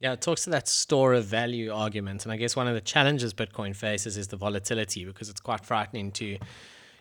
yeah, 0.00 0.12
it 0.12 0.20
talks 0.20 0.44
to 0.44 0.50
that 0.50 0.68
store 0.68 1.14
of 1.14 1.24
value 1.24 1.72
argument. 1.72 2.24
And 2.24 2.32
I 2.32 2.36
guess 2.36 2.54
one 2.54 2.68
of 2.68 2.74
the 2.74 2.80
challenges 2.80 3.34
Bitcoin 3.34 3.74
faces 3.74 4.16
is 4.16 4.28
the 4.28 4.36
volatility 4.36 5.04
because 5.04 5.28
it's 5.28 5.40
quite 5.40 5.64
frightening 5.64 6.12
to, 6.12 6.38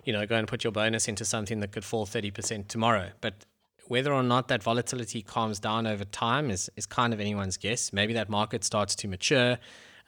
you 0.04 0.13
know, 0.13 0.25
go 0.25 0.36
and 0.36 0.48
put 0.48 0.63
your 0.63 0.72
bonus 0.72 1.08
into 1.08 1.24
something 1.24 1.60
that 1.60 1.72
could 1.72 1.86
fall 1.86 2.08
30% 2.08 2.68
tomorrow. 2.68 3.12
But 3.22 3.46
whether 3.88 4.12
or 4.12 4.24
not 4.24 4.48
that 4.48 4.63
volatility 4.63 5.22
calms 5.22 5.60
down 5.60 5.86
over 5.86 6.06
time 6.06 6.50
is, 6.50 6.72
is 6.75 6.88
kind 6.88 7.13
of 7.13 7.20
anyone's 7.20 7.56
guess. 7.56 7.94
Maybe 7.94 8.13
that 8.13 8.30
market 8.30 8.63
starts 8.63 8.96
to 8.96 9.08
mature. 9.08 9.60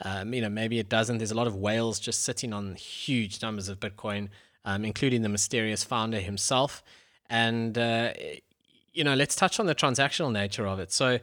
Um, 0.04 0.34
you 0.34 0.42
know, 0.42 0.50
maybe 0.50 0.80
it 0.80 0.90
doesn't. 0.90 1.20
There's 1.20 1.32
a 1.32 1.36
lot 1.36 1.48
of 1.48 1.56
whales 1.56 2.00
just 2.00 2.24
sitting 2.24 2.54
on 2.54 2.76
huge 2.76 3.42
numbers 3.42 3.70
of 3.70 3.80
Bitcoin, 3.80 4.30
um, 4.66 4.84
including 4.84 5.22
the 5.22 5.30
mysterious 5.30 5.84
founder 5.84 6.20
himself. 6.20 6.84
And, 7.30 7.78
uh, 7.78 8.14
you 8.94 9.04
know, 9.04 9.14
let's 9.14 9.36
touch 9.36 9.60
on 9.60 9.68
the 9.68 9.76
transactional 9.76 10.32
nature 10.32 10.66
of 10.66 10.80
it. 10.80 10.92
So, 10.92 11.20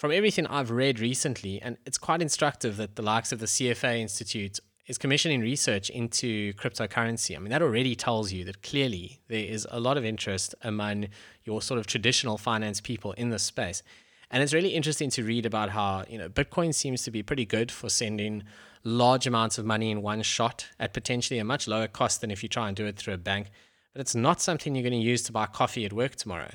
from 0.00 0.12
everything 0.12 0.46
I've 0.46 0.70
read 0.70 0.98
recently, 0.98 1.60
and 1.60 1.76
it's 1.84 1.98
quite 1.98 2.22
instructive 2.22 2.78
that 2.78 2.96
the 2.96 3.02
likes 3.02 3.32
of 3.32 3.38
the 3.38 3.44
CFA 3.44 3.98
Institute 3.98 4.58
is 4.86 4.96
commissioning 4.96 5.42
research 5.42 5.90
into 5.90 6.54
cryptocurrency. 6.54 7.36
I 7.36 7.38
mean, 7.38 7.50
that 7.50 7.60
already 7.60 7.94
tells 7.94 8.32
you 8.32 8.42
that 8.44 8.62
clearly 8.62 9.20
there 9.28 9.44
is 9.44 9.68
a 9.70 9.78
lot 9.78 9.98
of 9.98 10.04
interest 10.06 10.54
among 10.62 11.08
your 11.44 11.60
sort 11.60 11.78
of 11.78 11.86
traditional 11.86 12.38
finance 12.38 12.80
people 12.80 13.12
in 13.12 13.28
this 13.28 13.42
space. 13.42 13.82
And 14.30 14.42
it's 14.42 14.54
really 14.54 14.70
interesting 14.70 15.10
to 15.10 15.22
read 15.22 15.44
about 15.44 15.68
how, 15.68 16.04
you 16.08 16.16
know, 16.16 16.30
Bitcoin 16.30 16.74
seems 16.74 17.02
to 17.02 17.10
be 17.10 17.22
pretty 17.22 17.44
good 17.44 17.70
for 17.70 17.90
sending 17.90 18.44
large 18.82 19.26
amounts 19.26 19.58
of 19.58 19.66
money 19.66 19.90
in 19.90 20.00
one 20.00 20.22
shot 20.22 20.66
at 20.78 20.94
potentially 20.94 21.38
a 21.38 21.44
much 21.44 21.68
lower 21.68 21.88
cost 21.88 22.22
than 22.22 22.30
if 22.30 22.42
you 22.42 22.48
try 22.48 22.68
and 22.68 22.76
do 22.78 22.86
it 22.86 22.96
through 22.96 23.12
a 23.12 23.18
bank. 23.18 23.50
But 23.92 24.00
it's 24.00 24.14
not 24.14 24.40
something 24.40 24.74
you're 24.74 24.82
going 24.88 24.98
to 24.98 25.06
use 25.06 25.22
to 25.24 25.32
buy 25.32 25.44
coffee 25.44 25.84
at 25.84 25.92
work 25.92 26.16
tomorrow. 26.16 26.52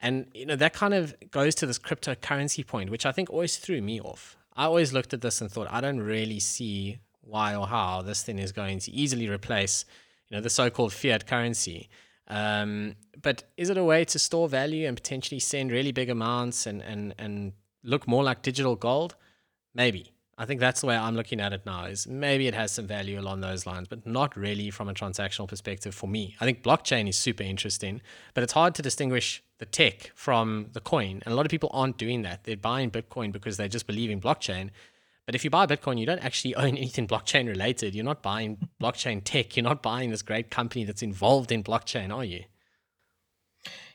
And 0.00 0.26
you 0.32 0.46
know 0.46 0.56
that 0.56 0.74
kind 0.74 0.94
of 0.94 1.14
goes 1.30 1.54
to 1.56 1.66
this 1.66 1.78
cryptocurrency 1.78 2.66
point, 2.66 2.90
which 2.90 3.04
I 3.04 3.12
think 3.12 3.30
always 3.30 3.56
threw 3.56 3.82
me 3.82 4.00
off. 4.00 4.36
I 4.56 4.64
always 4.64 4.92
looked 4.92 5.14
at 5.14 5.20
this 5.20 5.40
and 5.40 5.50
thought, 5.50 5.68
I 5.70 5.80
don't 5.80 6.00
really 6.00 6.40
see 6.40 6.98
why 7.20 7.54
or 7.54 7.66
how 7.66 8.02
this 8.02 8.22
thing 8.22 8.38
is 8.38 8.52
going 8.52 8.80
to 8.80 8.90
easily 8.90 9.28
replace, 9.28 9.84
you 10.28 10.36
know, 10.36 10.40
the 10.40 10.50
so-called 10.50 10.92
fiat 10.92 11.26
currency. 11.26 11.88
Um, 12.26 12.96
but 13.20 13.44
is 13.56 13.70
it 13.70 13.76
a 13.76 13.84
way 13.84 14.04
to 14.06 14.18
store 14.18 14.48
value 14.48 14.86
and 14.86 14.96
potentially 14.96 15.38
send 15.38 15.70
really 15.70 15.92
big 15.92 16.10
amounts 16.10 16.66
and 16.66 16.82
and 16.82 17.14
and 17.18 17.52
look 17.82 18.06
more 18.06 18.22
like 18.22 18.42
digital 18.42 18.76
gold? 18.76 19.16
Maybe. 19.74 20.12
I 20.40 20.44
think 20.46 20.60
that's 20.60 20.82
the 20.82 20.86
way 20.86 20.96
I'm 20.96 21.16
looking 21.16 21.40
at 21.40 21.52
it 21.52 21.66
now. 21.66 21.86
Is 21.86 22.06
maybe 22.06 22.46
it 22.46 22.54
has 22.54 22.70
some 22.70 22.86
value 22.86 23.18
along 23.18 23.40
those 23.40 23.66
lines, 23.66 23.88
but 23.88 24.06
not 24.06 24.36
really 24.36 24.70
from 24.70 24.88
a 24.88 24.94
transactional 24.94 25.48
perspective 25.48 25.94
for 25.94 26.06
me. 26.06 26.36
I 26.40 26.44
think 26.44 26.62
blockchain 26.62 27.08
is 27.08 27.18
super 27.18 27.42
interesting, 27.42 28.00
but 28.34 28.44
it's 28.44 28.52
hard 28.52 28.76
to 28.76 28.82
distinguish 28.82 29.42
the 29.58 29.66
tech 29.66 30.12
from 30.14 30.68
the 30.72 30.80
coin, 30.80 31.22
and 31.24 31.32
a 31.32 31.36
lot 31.36 31.46
of 31.46 31.50
people 31.50 31.70
aren't 31.72 31.98
doing 31.98 32.22
that. 32.22 32.44
They're 32.44 32.56
buying 32.56 32.90
Bitcoin 32.90 33.32
because 33.32 33.56
they 33.56 33.68
just 33.68 33.86
believe 33.86 34.10
in 34.10 34.20
blockchain, 34.20 34.70
but 35.28 35.34
if 35.34 35.44
you 35.44 35.50
buy 35.50 35.66
Bitcoin, 35.66 35.98
you 35.98 36.06
don't 36.06 36.24
actually 36.24 36.54
own 36.54 36.78
anything 36.78 37.06
blockchain 37.06 37.48
related. 37.48 37.94
You're 37.94 38.02
not 38.02 38.22
buying 38.22 38.56
blockchain 38.80 39.20
tech. 39.22 39.58
You're 39.58 39.64
not 39.64 39.82
buying 39.82 40.08
this 40.10 40.22
great 40.22 40.50
company 40.50 40.84
that's 40.84 41.02
involved 41.02 41.52
in 41.52 41.62
blockchain, 41.62 42.10
are 42.10 42.24
you? 42.24 42.44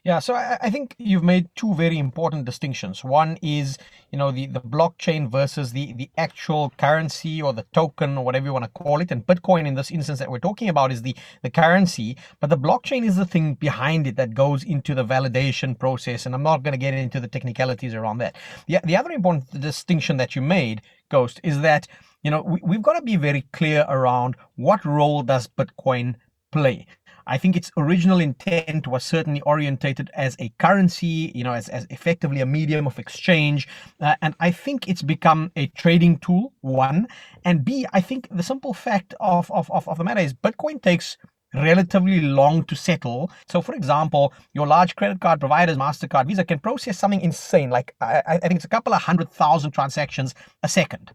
Yeah, 0.05 0.19
so 0.19 0.33
I, 0.33 0.57
I, 0.61 0.69
think 0.69 0.95
you've 0.97 1.23
made 1.23 1.47
two 1.55 1.73
very 1.75 1.97
important 1.97 2.43
distinctions. 2.43 3.05
One 3.05 3.37
is, 3.41 3.77
you 4.11 4.17
know, 4.17 4.31
the, 4.31 4.47
the 4.47 4.59
blockchain 4.59 5.31
versus 5.31 5.71
the, 5.71 5.93
the 5.93 6.09
actual 6.17 6.73
currency 6.77 7.41
or 7.41 7.53
the 7.53 7.65
token 7.73 8.17
or 8.17 8.25
whatever 8.25 8.47
you 8.47 8.51
want 8.51 8.65
to 8.65 8.71
call 8.71 8.99
it. 8.99 9.11
And 9.11 9.25
Bitcoin 9.25 9.65
in 9.65 9.75
this 9.75 9.91
instance 9.91 10.19
that 10.19 10.29
we're 10.29 10.39
talking 10.39 10.67
about 10.67 10.91
is 10.91 11.03
the, 11.03 11.15
the 11.41 11.49
currency, 11.49 12.17
but 12.41 12.49
the 12.49 12.57
blockchain 12.57 13.05
is 13.05 13.15
the 13.15 13.25
thing 13.25 13.53
behind 13.53 14.05
it 14.05 14.17
that 14.17 14.33
goes 14.33 14.65
into 14.65 14.93
the 14.93 15.05
validation 15.05 15.79
process. 15.79 16.25
And 16.25 16.35
I'm 16.35 16.43
not 16.43 16.63
going 16.63 16.73
to 16.73 16.77
get 16.77 16.93
into 16.93 17.21
the 17.21 17.29
technicalities 17.29 17.93
around 17.93 18.17
that. 18.17 18.35
The, 18.67 18.81
the 18.83 18.97
other 18.97 19.11
important 19.11 19.57
distinction 19.61 20.17
that 20.17 20.35
you 20.35 20.41
made, 20.41 20.81
Ghost, 21.07 21.39
is 21.45 21.61
that, 21.61 21.87
you 22.23 22.31
know, 22.31 22.41
we, 22.41 22.59
we've 22.61 22.81
got 22.81 22.99
to 22.99 23.01
be 23.01 23.15
very 23.15 23.45
clear 23.53 23.85
around 23.87 24.35
what 24.57 24.83
role 24.83 25.23
does 25.23 25.47
Bitcoin 25.47 26.15
play. 26.51 26.87
I 27.27 27.37
think 27.37 27.55
its 27.55 27.71
original 27.77 28.19
intent 28.19 28.87
was 28.87 29.03
certainly 29.03 29.41
orientated 29.41 30.09
as 30.13 30.35
a 30.39 30.51
currency, 30.59 31.31
you 31.35 31.43
know, 31.43 31.53
as, 31.53 31.69
as 31.69 31.87
effectively 31.89 32.41
a 32.41 32.45
medium 32.45 32.87
of 32.87 32.99
exchange. 32.99 33.67
Uh, 33.99 34.15
and 34.21 34.35
I 34.39 34.51
think 34.51 34.87
it's 34.87 35.01
become 35.01 35.51
a 35.55 35.67
trading 35.67 36.17
tool, 36.19 36.53
one. 36.61 37.07
And 37.45 37.63
B, 37.63 37.85
I 37.93 38.01
think 38.01 38.27
the 38.31 38.43
simple 38.43 38.73
fact 38.73 39.13
of, 39.19 39.51
of, 39.51 39.69
of, 39.71 39.87
of 39.87 39.97
the 39.97 40.03
matter 40.03 40.21
is 40.21 40.33
Bitcoin 40.33 40.81
takes 40.81 41.17
relatively 41.53 42.21
long 42.21 42.63
to 42.65 42.75
settle. 42.75 43.31
So, 43.47 43.61
for 43.61 43.75
example, 43.75 44.33
your 44.53 44.67
large 44.67 44.95
credit 44.95 45.21
card 45.21 45.39
providers, 45.39 45.77
MasterCard, 45.77 46.27
Visa, 46.27 46.43
can 46.43 46.59
process 46.59 46.97
something 46.97 47.21
insane. 47.21 47.69
Like, 47.69 47.95
I, 48.01 48.21
I 48.25 48.37
think 48.39 48.55
it's 48.55 48.65
a 48.65 48.69
couple 48.69 48.93
of 48.93 49.01
hundred 49.01 49.31
thousand 49.31 49.71
transactions 49.71 50.33
a 50.63 50.69
second. 50.69 51.11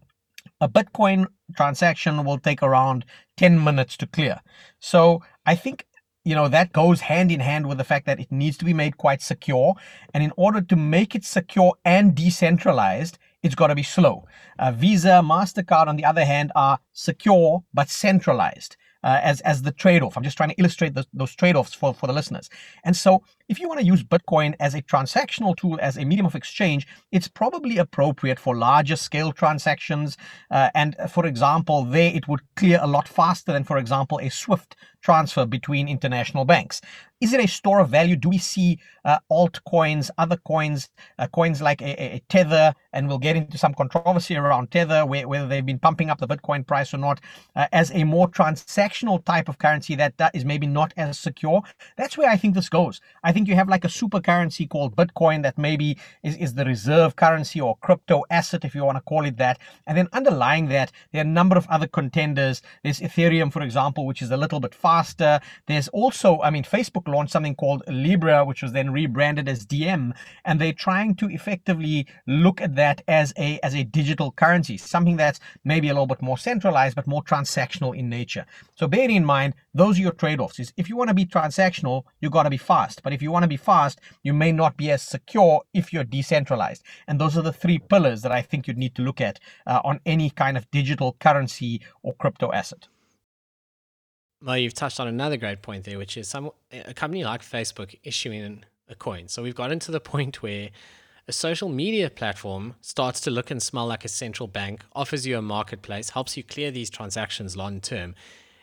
A 0.61 0.69
Bitcoin 0.69 1.27
transaction 1.55 2.23
will 2.25 2.37
take 2.37 2.61
around 2.63 3.05
10 3.37 3.63
minutes 3.63 3.95
to 3.97 4.07
clear. 4.07 4.39
So, 4.79 5.21
I 5.45 5.55
think 5.55 5.85
you 6.29 6.35
know 6.35 6.47
that 6.47 6.71
goes 6.73 6.99
hand 7.01 7.31
in 7.31 7.39
hand 7.39 7.67
with 7.67 7.77
the 7.79 7.83
fact 7.91 8.05
that 8.05 8.19
it 8.19 8.31
needs 8.31 8.57
to 8.57 8.65
be 8.65 8.75
made 8.83 8.93
quite 9.05 9.21
secure. 9.21 9.69
And 10.13 10.23
in 10.23 10.31
order 10.45 10.61
to 10.61 10.75
make 10.75 11.15
it 11.17 11.25
secure 11.25 11.73
and 11.83 12.13
decentralized 12.13 13.17
it's 13.41 13.55
got 13.55 13.67
to 13.67 13.75
be 13.75 13.83
slow. 13.83 14.25
Uh, 14.57 14.71
visa 14.71 15.21
mastercard 15.23 15.87
on 15.87 15.95
the 15.95 16.05
other 16.05 16.25
hand 16.25 16.51
are 16.55 16.79
secure 16.91 17.63
but 17.73 17.89
centralized 17.89 18.75
uh, 19.03 19.19
as 19.23 19.41
as 19.41 19.61
the 19.61 19.71
trade-off. 19.71 20.17
I'm 20.17 20.23
just 20.23 20.37
trying 20.37 20.49
to 20.49 20.59
illustrate 20.59 20.93
the, 20.93 21.05
those 21.13 21.35
trade-offs 21.35 21.73
for, 21.73 21.93
for 21.93 22.07
the 22.07 22.13
listeners. 22.13 22.49
And 22.83 22.95
so 22.95 23.23
if 23.47 23.59
you 23.59 23.67
want 23.67 23.79
to 23.79 23.85
use 23.85 24.03
Bitcoin 24.03 24.55
as 24.59 24.73
a 24.75 24.81
transactional 24.81 25.55
tool, 25.55 25.77
as 25.81 25.97
a 25.97 26.05
medium 26.05 26.25
of 26.25 26.35
exchange, 26.35 26.87
it's 27.11 27.27
probably 27.27 27.77
appropriate 27.77 28.39
for 28.39 28.55
larger 28.55 28.95
scale 28.95 29.31
transactions. 29.31 30.17
Uh, 30.51 30.69
and 30.75 30.95
uh, 30.99 31.07
for 31.07 31.25
example, 31.25 31.83
there 31.83 32.11
it 32.13 32.27
would 32.27 32.41
clear 32.55 32.79
a 32.81 32.87
lot 32.87 33.07
faster 33.07 33.53
than, 33.53 33.63
for 33.63 33.77
example, 33.77 34.19
a 34.19 34.29
SWIFT 34.29 34.75
transfer 35.01 35.45
between 35.45 35.87
international 35.87 36.45
banks. 36.45 36.81
Is 37.21 37.33
it 37.33 37.43
a 37.43 37.47
store 37.47 37.81
of 37.81 37.89
value? 37.89 38.15
Do 38.15 38.29
we 38.29 38.37
see 38.37 38.79
uh, 39.03 39.19
altcoins, 39.29 40.09
other 40.17 40.37
coins, 40.37 40.89
uh, 41.17 41.27
coins 41.27 41.61
like 41.61 41.81
a, 41.81 42.15
a, 42.15 42.21
Tether, 42.29 42.73
and 42.93 43.09
we'll 43.09 43.17
get 43.17 43.35
into 43.35 43.57
some 43.57 43.73
controversy 43.73 44.37
around 44.37 44.71
Tether, 44.71 45.05
where, 45.05 45.27
whether 45.27 45.45
they've 45.45 45.65
been 45.65 45.79
pumping 45.79 46.09
up 46.09 46.19
the 46.19 46.27
Bitcoin 46.27 46.65
price 46.65 46.93
or 46.93 46.97
not, 46.97 47.19
uh, 47.57 47.67
as 47.73 47.91
a 47.91 48.05
more 48.05 48.29
transactional 48.29 49.23
type 49.25 49.49
of 49.49 49.57
currency 49.57 49.95
that, 49.95 50.17
that 50.17 50.33
is 50.33 50.45
maybe 50.45 50.65
not 50.65 50.93
as 50.95 51.19
secure? 51.19 51.61
That's 51.97 52.17
where 52.17 52.29
I 52.29 52.37
think 52.37 52.55
this 52.55 52.69
goes. 52.69 53.01
I 53.21 53.33
think 53.33 53.49
you 53.49 53.55
have 53.55 53.67
like 53.67 53.83
a 53.83 53.89
super 53.89 54.21
currency 54.21 54.65
called 54.65 54.95
Bitcoin 54.95 55.43
that 55.43 55.57
maybe 55.57 55.97
is, 56.23 56.37
is 56.37 56.53
the 56.53 56.63
reserve 56.63 57.17
currency 57.17 57.59
or 57.59 57.75
crypto 57.77 58.23
asset, 58.29 58.63
if 58.63 58.73
you 58.73 58.85
want 58.85 58.97
to 58.97 59.01
call 59.01 59.25
it 59.25 59.35
that. 59.37 59.59
And 59.87 59.97
then 59.97 60.07
underlying 60.13 60.69
that, 60.69 60.93
there 61.11 61.21
are 61.21 61.27
a 61.27 61.27
number 61.27 61.57
of 61.57 61.67
other 61.67 61.87
contenders. 61.87 62.61
There's 62.83 63.01
Ethereum, 63.01 63.51
for 63.51 63.61
example, 63.61 64.05
which 64.05 64.21
is 64.21 64.31
a 64.31 64.37
little 64.37 64.61
bit 64.61 64.73
faster. 64.89 65.39
There's 65.67 65.89
also, 65.89 66.29
I 66.41 66.49
mean, 66.49 66.63
Facebook 66.63 67.07
launched 67.07 67.33
something 67.35 67.57
called 67.63 67.83
Libra, 68.05 68.43
which 68.49 68.61
was 68.63 68.71
then 68.71 68.91
rebranded 68.99 69.47
as 69.47 69.65
Diem, 69.73 70.13
and 70.45 70.55
they're 70.59 70.81
trying 70.87 71.11
to 71.21 71.25
effectively 71.37 72.07
look 72.45 72.57
at 72.65 72.75
that 72.81 72.97
as 73.07 73.27
a 73.45 73.49
as 73.67 73.73
a 73.75 73.83
digital 73.99 74.29
currency, 74.31 74.77
something 74.77 75.17
that's 75.17 75.39
maybe 75.71 75.87
a 75.89 75.93
little 75.93 76.13
bit 76.13 76.23
more 76.29 76.39
centralized 76.49 76.95
but 76.95 77.07
more 77.13 77.23
transactional 77.31 77.91
in 77.99 78.05
nature. 78.09 78.45
So 78.79 78.87
bear 78.87 79.09
in 79.09 79.25
mind, 79.35 79.53
those 79.81 79.93
are 79.97 80.05
your 80.07 80.17
trade-offs. 80.21 80.59
Is 80.59 80.73
if 80.81 80.89
you 80.89 80.95
want 80.99 81.09
to 81.09 81.21
be 81.21 81.25
transactional, 81.37 81.97
you 82.21 82.29
got 82.29 82.43
to 82.43 82.55
be 82.57 82.63
fast. 82.73 83.03
But 83.03 83.13
if 83.13 83.21
you 83.21 83.31
want 83.31 83.43
to 83.43 83.55
be 83.55 83.63
fast, 83.71 83.95
you 84.27 84.33
may 84.33 84.51
not 84.51 84.73
be 84.81 84.87
as 84.95 85.01
secure 85.15 85.61
if 85.79 85.85
you're 85.93 86.15
decentralized. 86.17 86.81
And 87.07 87.15
those 87.19 87.37
are 87.37 87.45
the 87.49 87.59
three 87.63 87.79
pillars 87.91 88.21
that 88.23 88.31
I 88.39 88.41
think 88.49 88.61
you'd 88.65 88.83
need 88.83 88.95
to 88.95 89.03
look 89.07 89.21
at 89.29 89.35
uh, 89.71 89.81
on 89.89 89.99
any 90.05 90.29
kind 90.43 90.55
of 90.57 90.69
digital 90.71 91.09
currency 91.25 91.81
or 92.01 92.13
crypto 92.21 92.51
asset. 92.61 92.87
Well, 94.43 94.57
you've 94.57 94.73
touched 94.73 94.99
on 94.99 95.07
another 95.07 95.35
great 95.35 95.61
point 95.61 95.83
there, 95.83 95.97
which 95.97 96.15
is 96.15 96.27
some 96.27 96.51
a 96.71 96.93
company 96.93 97.25
like 97.25 97.41
Facebook 97.41 97.97
issuing 98.03 98.63
a 98.87 98.95
coin. 98.95 99.27
So 99.27 99.43
we've 99.43 99.55
gotten 99.55 99.79
to 99.79 99.91
the 99.91 99.99
point 100.13 100.41
where 100.41 100.69
a 101.27 101.31
social 101.31 101.69
media 101.69 102.09
platform 102.09 102.75
starts 102.81 103.19
to 103.21 103.31
look 103.31 103.51
and 103.51 103.61
smell 103.61 103.85
like 103.85 104.05
a 104.05 104.07
central 104.07 104.47
bank, 104.47 104.83
offers 104.95 105.27
you 105.27 105.37
a 105.37 105.41
marketplace, 105.41 106.11
helps 106.11 106.37
you 106.37 106.43
clear 106.43 106.71
these 106.71 106.89
transactions 106.89 107.55
long 107.55 107.81
term. 107.81 108.15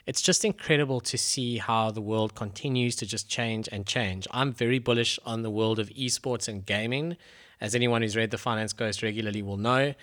It's 0.06 0.23
just 0.23 0.45
incredible 0.45 1.00
to 1.00 1.18
see 1.18 1.59
how 1.59 1.90
the 1.90 2.00
world 2.00 2.35
continues 2.35 2.97
to 2.97 3.06
just 3.06 3.28
change 3.28 3.68
and 3.71 3.87
change. 3.87 4.26
I'm 4.30 4.52
very 4.52 4.78
bullish 4.78 5.18
on 5.26 5.42
the 5.42 5.50
world 5.50 5.78
of 5.78 5.90
esports 5.90 6.49
and 6.49 6.64
gaming, 6.64 7.16
as 7.61 7.75
anyone 7.75 8.02
who's 8.02 8.16
read 8.16 8.30
the 8.30 8.38
Finance 8.38 8.73
Ghost 8.73 9.02
regularly 9.02 9.42
will 9.42 9.56
know. 9.56 9.95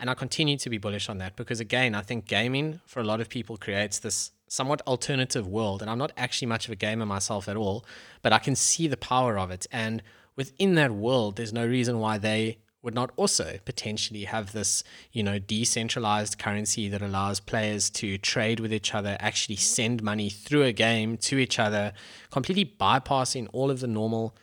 And 0.00 0.08
I 0.08 0.14
continue 0.14 0.56
to 0.58 0.70
be 0.70 0.78
bullish 0.78 1.08
on 1.08 1.18
that 1.18 1.36
because, 1.36 1.58
again, 1.60 1.94
I 1.94 2.02
think 2.02 2.26
gaming 2.26 2.80
for 2.86 3.00
a 3.00 3.04
lot 3.04 3.20
of 3.20 3.28
people 3.28 3.56
creates 3.56 3.98
this 3.98 4.30
somewhat 4.48 4.82
alternative 4.86 5.46
world. 5.46 5.82
And 5.82 5.90
I'm 5.90 5.98
not 5.98 6.12
actually 6.16 6.46
much 6.46 6.66
of 6.66 6.72
a 6.72 6.76
gamer 6.76 7.06
myself 7.06 7.48
at 7.48 7.56
all, 7.56 7.84
but 8.22 8.32
I 8.32 8.38
can 8.38 8.56
see 8.56 8.88
the 8.88 8.96
power 8.96 9.38
of 9.38 9.50
it. 9.50 9.66
And 9.70 10.02
within 10.36 10.74
that 10.74 10.92
world, 10.92 11.36
there's 11.36 11.52
no 11.52 11.66
reason 11.66 11.98
why 11.98 12.18
they 12.18 12.58
would 12.82 12.94
not 12.94 13.10
also 13.16 13.58
potentially 13.64 14.24
have 14.24 14.52
this, 14.52 14.84
you 15.12 15.22
know, 15.22 15.38
decentralized 15.38 16.38
currency 16.38 16.88
that 16.88 17.02
allows 17.02 17.40
players 17.40 17.90
to 17.90 18.16
trade 18.18 18.60
with 18.60 18.72
each 18.72 18.94
other, 18.94 19.16
actually 19.20 19.56
mm-hmm. 19.56 19.74
send 19.74 20.02
money 20.02 20.30
through 20.30 20.62
a 20.62 20.72
game 20.72 21.16
to 21.16 21.38
each 21.38 21.58
other, 21.58 21.92
completely 22.30 22.64
bypassing 22.64 23.48
all 23.52 23.70
of 23.70 23.80
the 23.80 23.88
normal 23.88 24.34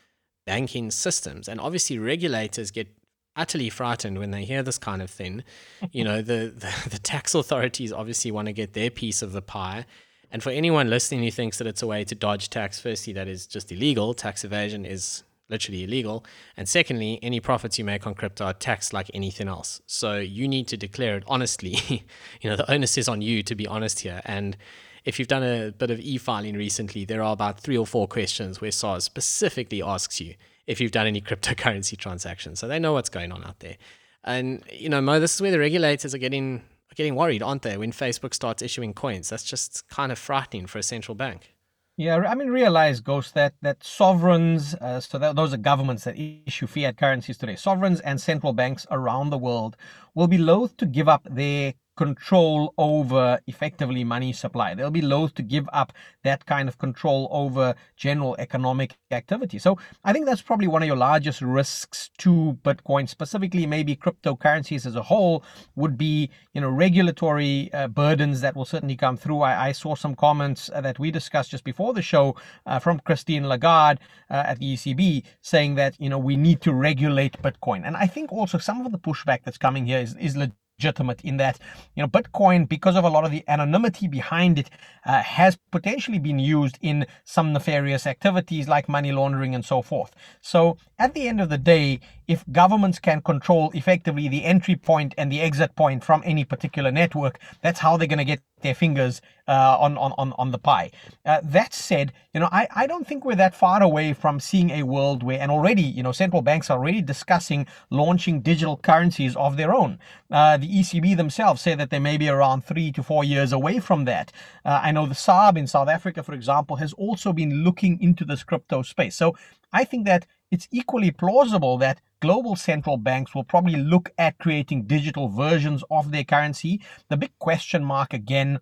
banking 0.45 0.91
systems. 0.91 1.47
And 1.47 1.59
obviously, 1.62 1.97
regulators 1.97 2.71
get 2.71 2.88
utterly 3.36 3.70
frightened 3.70 4.18
when 4.18 4.32
they 4.32 4.46
hear 4.46 4.63
this 4.63 4.77
kind 4.77 5.01
of 5.01 5.10
thing. 5.10 5.44
You 5.92 6.04
know, 6.04 6.22
the, 6.22 6.54
the, 6.56 6.89
the 6.89 7.00
tax 7.00 7.36
authorities 7.36 7.92
obviously 7.92 8.32
want 8.32 8.48
to 8.48 8.54
get 8.54 8.74
their 8.74 8.89
piece 8.89 9.22
of 9.22 9.32
the 9.32 9.42
pie. 9.42 9.86
And 10.32 10.42
for 10.44 10.50
anyone 10.50 10.89
listening 10.89 11.24
who 11.24 11.32
thinks 11.32 11.58
that 11.60 11.68
it's 11.68 11.82
a 11.82 11.88
way 11.88 12.04
to 12.04 12.15
dodge 12.15 12.50
tax, 12.50 12.80
firstly, 12.80 13.13
that 13.13 13.27
is 13.27 13.48
just 13.48 13.72
illegal. 13.72 14.13
Tax 14.13 14.44
evasion 14.44 14.86
is 14.86 15.24
literally 15.50 15.84
illegal. 15.84 16.25
And 16.58 16.68
secondly, 16.68 17.20
any 17.22 17.39
profits 17.39 17.77
you 17.77 17.86
make 17.86 18.08
on 18.08 18.15
crypto 18.15 18.46
are 18.46 18.54
taxed 18.54 18.94
like 18.94 19.12
anything 19.13 19.48
else. 19.48 19.82
So 19.86 20.18
you 20.18 20.48
need 20.48 20.68
to 20.70 20.77
declare 20.77 21.18
it 21.18 21.24
honestly. 21.27 21.77
you 22.42 22.50
know, 22.50 22.56
the 22.56 22.70
onus 22.72 22.98
is 22.98 23.08
on 23.08 23.22
you 23.22 23.44
to 23.44 23.56
be 23.56 23.68
honest 23.68 24.00
here. 24.00 24.22
And 24.25 24.58
if 25.04 25.20
you've 25.20 25.27
done 25.27 25.44
a 25.44 25.72
bit 25.72 25.92
of 25.92 26.00
e-filing 26.00 26.56
recently, 26.56 27.06
there 27.06 27.22
are 27.22 27.34
about 27.34 27.60
three 27.60 27.77
or 27.77 27.86
four 27.86 28.08
questions 28.08 28.60
where 28.60 28.72
SARS 28.72 29.04
specifically 29.04 29.84
asks 29.84 30.20
you 30.20 30.34
if 30.67 30.81
you've 30.81 30.91
done 30.91 31.07
any 31.07 31.22
cryptocurrency 31.22 31.98
transactions. 32.05 32.60
So 32.60 32.67
they 32.67 32.79
know 32.79 32.93
what's 32.93 33.10
going 33.10 33.31
on 33.31 33.43
out 33.43 33.60
there. 33.60 33.77
And 34.24 34.63
you 34.72 34.89
know, 34.89 35.01
Mo, 35.01 35.19
this 35.19 35.36
is 35.36 35.41
where 35.41 35.51
the 35.51 35.60
regulators 35.60 36.13
are 36.15 36.19
getting 36.19 36.63
are 36.91 36.95
getting 36.95 37.15
worried, 37.15 37.43
aren't 37.43 37.62
they? 37.62 37.77
When 37.77 37.91
Facebook 37.91 38.34
starts 38.34 38.62
issuing 38.62 38.93
coins, 38.93 39.29
that's 39.29 39.43
just 39.43 39.88
kind 39.88 40.12
of 40.12 40.17
frightening 40.17 40.65
for 40.65 40.79
a 40.79 40.84
central 40.84 41.15
bank. 41.15 41.55
Yeah, 41.98 42.17
I 42.17 42.36
mean, 42.36 42.50
realize, 42.50 43.00
Ghost, 43.00 43.36
that 43.36 43.53
that 43.62 43.81
sovereigns, 43.81 44.75
uh, 44.75 45.00
so 45.00 45.17
that 45.17 45.38
those 45.38 45.53
are 45.53 45.57
governments 45.57 46.03
that 46.03 46.17
issue 46.19 46.67
fiat 46.67 46.98
currencies 46.98 47.38
today, 47.38 47.55
sovereigns 47.55 48.01
and 48.01 48.19
central 48.19 48.51
banks 48.51 48.86
around 48.91 49.29
the 49.29 49.38
world 49.38 49.77
will 50.13 50.27
be 50.27 50.38
loath 50.38 50.75
to 50.77 50.86
give 50.86 51.07
up 51.07 51.25
their 51.29 51.74
control 51.96 52.74
over 52.78 53.40
effectively 53.48 54.04
money 54.04 54.34
supply. 54.34 54.74
They'll 54.74 54.92
be 54.92 55.02
loath 55.02 55.34
to 55.36 55.42
give 55.42 55.68
up 55.72 55.94
that 56.24 56.46
kind 56.46 56.68
of 56.68 56.78
control 56.78 57.28
over 57.32 57.75
general 57.96 58.36
economic 58.40 58.96
activity. 59.12 59.60
So 59.60 59.78
I 60.04 60.14
think 60.14 60.25
that's 60.25 60.42
probably 60.42 60.68
one 60.68 60.82
of 60.82 60.88
your 60.88 60.98
largest 60.98 61.42
risks 61.42 62.10
to 62.20 62.58
Bitcoin, 62.64 63.08
specifically 63.08 63.66
maybe 63.66 63.96
cryptocurrencies 63.96 64.86
as 64.86 64.96
a 64.96 65.04
whole, 65.04 65.44
would 65.75 65.98
be 65.98 66.30
you 66.54 66.62
know 66.62 66.70
regulatory 66.70 67.72
uh, 67.74 67.88
burdens 67.88 68.42
that 68.42 68.56
will 68.56 68.66
certainly 68.66 68.96
come 68.96 69.18
through. 69.18 69.42
I, 69.42 69.68
I 69.68 69.72
saw 69.72 69.96
some 69.96 70.16
comments 70.16 70.70
uh, 70.74 70.82
that 70.82 71.00
we 71.00 71.12
discussed 71.12 71.52
just 71.52 71.64
before 71.64 71.94
the 71.94 72.02
show 72.02 72.36
uh, 72.66 72.80
from 72.80 73.00
Christine 73.00 73.48
Lagarde 73.48 74.00
uh, 74.30 74.44
at 74.46 74.60
the 74.60 74.74
ECB 74.74 75.24
saying 75.42 75.75
that 75.75 75.96
you 76.00 76.10
know 76.10 76.20
we 76.20 76.36
need 76.36 76.62
to 76.62 76.74
regulate 76.74 77.42
Bitcoin, 77.42 77.86
and 77.86 77.96
I 77.96 78.08
think 78.08 78.32
also 78.32 78.58
some 78.58 78.86
of 78.86 78.92
the 78.92 79.00
pushback 79.00 79.44
that's 79.44 79.58
coming 79.58 79.86
here 79.86 80.00
is 80.00 80.16
is 80.16 80.36
legit 80.36 80.56
legitimate 80.77 81.22
in 81.22 81.38
that 81.38 81.60
you 81.96 82.03
know 82.03 82.08
bitcoin 82.08 82.67
because 82.67 82.96
of 82.96 83.03
a 83.03 83.10
lot 83.10 83.25
of 83.25 83.32
the 83.32 83.44
anonymity 83.48 84.08
behind 84.08 84.60
it 84.60 84.70
uh, 85.05 85.22
has 85.22 85.58
potentially 85.72 86.20
been 86.20 86.39
used 86.39 86.77
in 86.82 87.05
some 87.24 87.53
nefarious 87.53 88.05
activities 88.05 88.67
like 88.67 88.89
money 88.89 89.12
laundering 89.12 89.53
and 89.55 89.63
so 89.63 89.82
forth. 89.82 90.12
So 90.41 90.77
at 90.98 91.13
the 91.13 91.27
end 91.27 91.39
of 91.39 91.50
the 91.50 91.58
day 91.58 92.00
if 92.27 92.44
governments 92.51 93.00
can 93.00 93.22
control 93.22 93.72
effectively 93.74 94.27
the 94.27 94.44
entry 94.44 94.75
point 94.75 95.13
and 95.17 95.32
the 95.32 95.41
exit 95.41 95.75
point 95.75 96.03
from 96.03 96.22
any 96.25 96.44
particular 96.44 96.91
network 96.91 97.39
that's 97.62 97.79
how 97.79 97.98
they're 97.98 98.08
going 98.08 98.17
to 98.20 98.25
get 98.25 98.41
their 98.65 98.75
fingers 98.75 99.22
uh, 99.48 99.77
on, 99.79 99.98
on, 99.98 100.34
on 100.38 100.51
the 100.51 100.58
pie. 100.58 100.89
Uh, 101.25 101.39
that 101.44 101.74
said, 101.74 102.12
you 102.34 102.39
know, 102.39 102.50
I, 102.51 102.67
I 102.75 102.88
don't 102.88 103.08
think 103.08 103.24
we're 103.24 103.36
that 103.36 103.55
far 103.55 103.82
away 103.82 104.13
from 104.13 104.39
seeing 104.39 104.72
a 104.72 104.84
world 104.84 105.22
where, 105.24 105.39
and 105.39 105.51
already, 105.51 105.84
you 105.84 106.01
know, 106.01 106.12
central 106.12 106.41
banks 106.41 106.70
are 106.70 106.79
already 106.79 107.01
discussing 107.01 107.67
launching 107.91 108.41
digital 108.41 108.75
currencies 108.77 109.36
of 109.36 109.55
their 109.55 109.74
own. 109.74 110.00
Uh, 110.32 110.58
the 110.58 110.67
ECB 110.67 111.15
themselves 111.15 111.62
say 111.62 111.75
that 111.75 111.91
they 111.91 112.00
may 112.00 112.17
be 112.17 112.27
around 112.27 112.65
three 112.65 112.91
to 112.91 113.03
four 113.03 113.24
years 113.24 113.53
away 113.53 113.79
from 113.79 114.05
that. 114.05 114.32
Uh, 114.65 114.79
I 114.82 114.91
know 114.91 115.05
the 115.05 115.13
SARB 115.13 115.58
in 115.58 115.67
South 115.67 115.88
Africa, 115.88 116.24
for 116.24 116.34
example, 116.34 116.77
has 116.77 116.91
also 116.94 117.32
been 117.32 117.63
looking 117.63 118.01
into 118.01 118.25
this 118.25 118.44
crypto 118.44 118.82
space. 118.82 119.15
So 119.15 119.36
I 119.72 119.84
think 119.84 120.05
that 120.05 120.25
it's 120.51 120.67
equally 120.72 121.12
plausible 121.12 121.77
that 121.79 122.01
global 122.22 122.55
central 122.55 122.98
banks 122.98 123.36
will 123.36 123.43
probably 123.43 123.75
look 123.75 124.10
at 124.17 124.38
creating 124.39 124.84
digital 124.84 125.29
versions 125.29 125.84
of 125.89 126.12
their 126.12 126.24
currency. 126.24 126.81
The 127.10 127.17
big 127.17 127.31
question 127.39 127.84
mark 127.84 128.13
again 128.13 128.60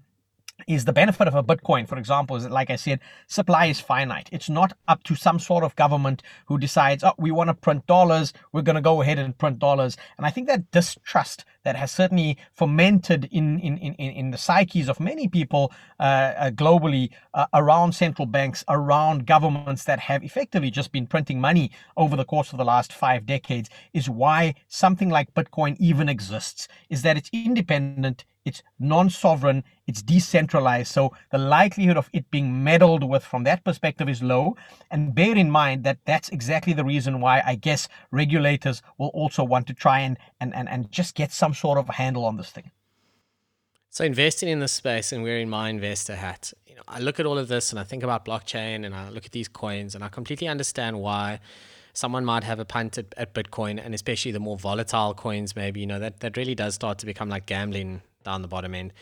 is 0.67 0.85
the 0.85 0.93
benefit 0.93 1.27
of 1.27 1.35
a 1.35 1.43
Bitcoin, 1.43 1.87
for 1.87 1.97
example, 1.97 2.35
is 2.35 2.43
that, 2.43 2.51
like 2.51 2.69
I 2.69 2.75
said, 2.75 2.99
supply 3.27 3.65
is 3.65 3.79
finite. 3.79 4.29
It's 4.31 4.49
not 4.49 4.73
up 4.87 5.03
to 5.03 5.15
some 5.15 5.39
sort 5.39 5.63
of 5.63 5.75
government 5.75 6.23
who 6.45 6.57
decides, 6.57 7.03
oh, 7.03 7.13
we 7.17 7.31
want 7.31 7.49
to 7.49 7.53
print 7.53 7.85
dollars, 7.87 8.33
we're 8.51 8.61
going 8.61 8.75
to 8.75 8.81
go 8.81 9.01
ahead 9.01 9.19
and 9.19 9.37
print 9.37 9.59
dollars. 9.59 9.97
And 10.17 10.25
I 10.25 10.29
think 10.29 10.47
that 10.47 10.71
distrust 10.71 11.45
that 11.63 11.75
has 11.75 11.91
certainly 11.91 12.37
fermented 12.53 13.29
in, 13.31 13.59
in, 13.59 13.77
in, 13.77 13.93
in 13.93 14.31
the 14.31 14.37
psyches 14.37 14.89
of 14.89 14.99
many 14.99 15.27
people 15.27 15.71
uh, 15.99 16.03
uh, 16.03 16.51
globally 16.51 17.09
uh, 17.33 17.45
around 17.53 17.93
central 17.93 18.25
banks, 18.25 18.63
around 18.67 19.25
governments 19.25 19.85
that 19.85 19.99
have 19.99 20.23
effectively 20.23 20.69
just 20.69 20.91
been 20.91 21.07
printing 21.07 21.39
money 21.39 21.71
over 21.95 22.15
the 22.15 22.25
course 22.25 22.51
of 22.51 22.57
the 22.57 22.65
last 22.65 22.91
five 22.91 23.25
decades, 23.25 23.69
is 23.93 24.09
why 24.09 24.53
something 24.67 25.09
like 25.09 25.33
Bitcoin 25.33 25.77
even 25.79 26.09
exists, 26.09 26.67
is 26.89 27.01
that 27.01 27.17
it's 27.17 27.29
independent, 27.31 28.25
it's 28.45 28.61
non-sovereign, 28.79 29.63
it's 29.87 30.01
decentralized. 30.01 30.91
So 30.91 31.13
the 31.31 31.37
likelihood 31.37 31.97
of 31.97 32.09
it 32.13 32.29
being 32.31 32.63
meddled 32.63 33.03
with 33.03 33.23
from 33.23 33.43
that 33.43 33.63
perspective 33.63 34.09
is 34.09 34.21
low. 34.21 34.55
And 34.91 35.15
bear 35.15 35.35
in 35.35 35.49
mind 35.49 35.83
that 35.83 35.99
that's 36.05 36.29
exactly 36.29 36.73
the 36.73 36.83
reason 36.83 37.21
why 37.21 37.41
I 37.45 37.55
guess 37.55 37.87
regulators 38.11 38.81
will 38.97 39.09
also 39.09 39.43
want 39.43 39.67
to 39.67 39.73
try 39.73 39.99
and 39.99 40.17
and 40.39 40.53
and, 40.53 40.69
and 40.69 40.91
just 40.91 41.15
get 41.15 41.31
some 41.31 41.53
sort 41.53 41.77
of 41.77 41.87
handle 41.89 42.25
on 42.25 42.37
this 42.37 42.51
thing. 42.51 42.71
So 43.89 44.03
investing 44.03 44.49
in 44.49 44.59
this 44.59 44.71
space 44.71 45.11
and 45.11 45.21
wearing 45.21 45.49
my 45.49 45.69
investor 45.69 46.15
hat, 46.15 46.51
you 46.65 46.73
know, 46.73 46.81
I 46.87 46.99
look 46.99 47.19
at 47.19 47.27
all 47.27 47.37
of 47.37 47.47
this 47.47 47.69
and 47.71 47.79
I 47.79 47.83
think 47.83 48.01
about 48.01 48.25
blockchain 48.25 48.85
and 48.85 48.95
I 48.95 49.09
look 49.09 49.25
at 49.25 49.33
these 49.33 49.47
coins 49.47 49.93
and 49.93 50.03
I 50.03 50.09
completely 50.09 50.47
understand 50.47 50.99
why 50.99 51.39
someone 51.93 52.25
might 52.25 52.43
have 52.43 52.57
a 52.57 52.65
punt 52.65 52.97
at, 52.97 53.13
at 53.17 53.35
Bitcoin 53.35 53.79
and 53.79 53.93
especially 53.93 54.31
the 54.31 54.39
more 54.39 54.57
volatile 54.57 55.13
coins, 55.13 55.55
maybe, 55.55 55.79
you 55.79 55.85
know, 55.85 55.99
that, 55.99 56.21
that 56.21 56.35
really 56.37 56.55
does 56.55 56.73
start 56.73 56.97
to 56.97 57.05
become 57.05 57.29
like 57.29 57.45
gambling 57.45 58.01
down 58.23 58.41
the 58.41 58.47
bottom 58.47 58.73
end. 58.73 58.93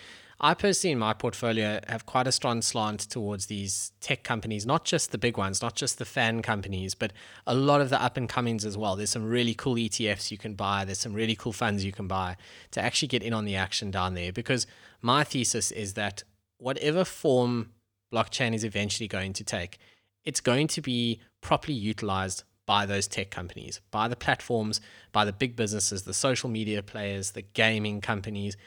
I 0.43 0.55
personally, 0.55 0.93
in 0.93 0.97
my 0.97 1.13
portfolio, 1.13 1.79
have 1.87 2.07
quite 2.07 2.25
a 2.25 2.31
strong 2.31 2.63
slant 2.63 3.01
towards 3.01 3.45
these 3.45 3.91
tech 4.01 4.23
companies, 4.23 4.65
not 4.65 4.85
just 4.85 5.11
the 5.11 5.19
big 5.19 5.37
ones, 5.37 5.61
not 5.61 5.75
just 5.75 5.99
the 5.99 6.03
FAANG 6.03 6.41
companies, 6.41 6.95
but 6.95 7.13
a 7.45 7.53
lot 7.53 7.79
of 7.79 7.91
the 7.91 8.01
up 8.01 8.17
and 8.17 8.27
comings 8.27 8.65
as 8.65 8.75
well. 8.75 8.95
There's 8.95 9.11
some 9.11 9.29
really 9.29 9.53
cool 9.53 9.75
ETFs 9.75 10.31
you 10.31 10.39
can 10.39 10.55
buy, 10.55 10.83
there's 10.83 10.97
some 10.97 11.13
really 11.13 11.35
cool 11.35 11.53
funds 11.53 11.85
you 11.85 11.91
can 11.91 12.07
buy 12.07 12.37
to 12.71 12.81
actually 12.81 13.09
get 13.09 13.21
in 13.21 13.33
on 13.33 13.45
the 13.45 13.55
action 13.55 13.91
down 13.91 14.15
there. 14.15 14.33
Because 14.33 14.65
my 14.99 15.23
thesis 15.23 15.71
is 15.71 15.93
that 15.93 16.23
whatever 16.57 17.05
form 17.05 17.69
blockchain 18.11 18.55
is 18.55 18.63
eventually 18.63 19.07
going 19.07 19.33
to 19.33 19.43
take, 19.43 19.77
it's 20.25 20.41
going 20.41 20.67
to 20.69 20.81
be 20.81 21.19
properly 21.41 21.77
utilized 21.77 22.45
by 22.65 22.87
those 22.87 23.07
tech 23.07 23.29
companies, 23.29 23.79
by 23.91 24.07
the 24.07 24.15
platforms, 24.15 24.81
by 25.11 25.23
the 25.23 25.33
big 25.33 25.55
businesses, 25.55 26.01
the 26.01 26.15
social 26.15 26.49
media 26.49 26.81
players, 26.81 27.31
the 27.31 27.43
gaming 27.43 28.01
companies 28.01 28.57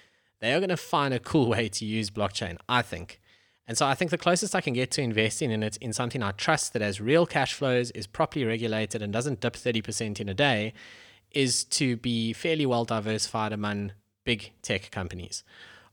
they 0.40 0.52
are 0.52 0.60
going 0.60 0.68
to 0.70 0.76
find 0.76 1.14
a 1.14 1.18
cool 1.18 1.48
way 1.48 1.68
to 1.68 1.84
use 1.84 2.10
blockchain, 2.10 2.58
I 2.68 2.82
think. 2.82 3.20
And 3.66 3.78
so 3.78 3.86
I 3.86 3.94
think 3.94 4.10
the 4.10 4.18
closest 4.18 4.54
I 4.54 4.60
can 4.60 4.74
get 4.74 4.90
to 4.92 5.02
investing 5.02 5.50
in 5.50 5.62
it 5.62 5.76
in 5.78 5.92
something 5.92 6.22
I 6.22 6.32
trust 6.32 6.72
that 6.74 6.82
has 6.82 7.00
real 7.00 7.24
cash 7.24 7.54
flows, 7.54 7.90
is 7.92 8.06
properly 8.06 8.44
regulated, 8.44 9.00
and 9.00 9.12
doesn't 9.12 9.40
dip 9.40 9.54
30% 9.54 10.20
in 10.20 10.28
a 10.28 10.34
day 10.34 10.74
is 11.30 11.64
to 11.64 11.96
be 11.96 12.32
fairly 12.32 12.66
well 12.66 12.84
diversified 12.84 13.52
among 13.52 13.92
big 14.24 14.52
tech 14.62 14.90
companies. 14.90 15.44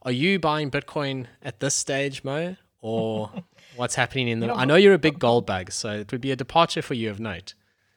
Are 0.03 0.11
you 0.11 0.39
buying 0.39 0.71
Bitcoin 0.71 1.27
at 1.41 1.59
this 1.59 1.75
stage, 1.75 2.23
Mo? 2.23 2.55
Or 2.81 3.31
what's 3.75 3.95
happening 3.95 4.27
in 4.27 4.39
the. 4.39 4.47
You 4.47 4.53
know, 4.53 4.57
I 4.57 4.65
know 4.65 4.75
you're 4.75 4.93
a 4.93 4.99
big 4.99 5.19
gold 5.19 5.45
bug, 5.45 5.71
so 5.71 5.91
it 5.91 6.11
would 6.11 6.21
be 6.21 6.31
a 6.31 6.35
departure 6.35 6.81
for 6.81 6.93
you 6.93 7.09
of 7.09 7.19
note. 7.19 7.53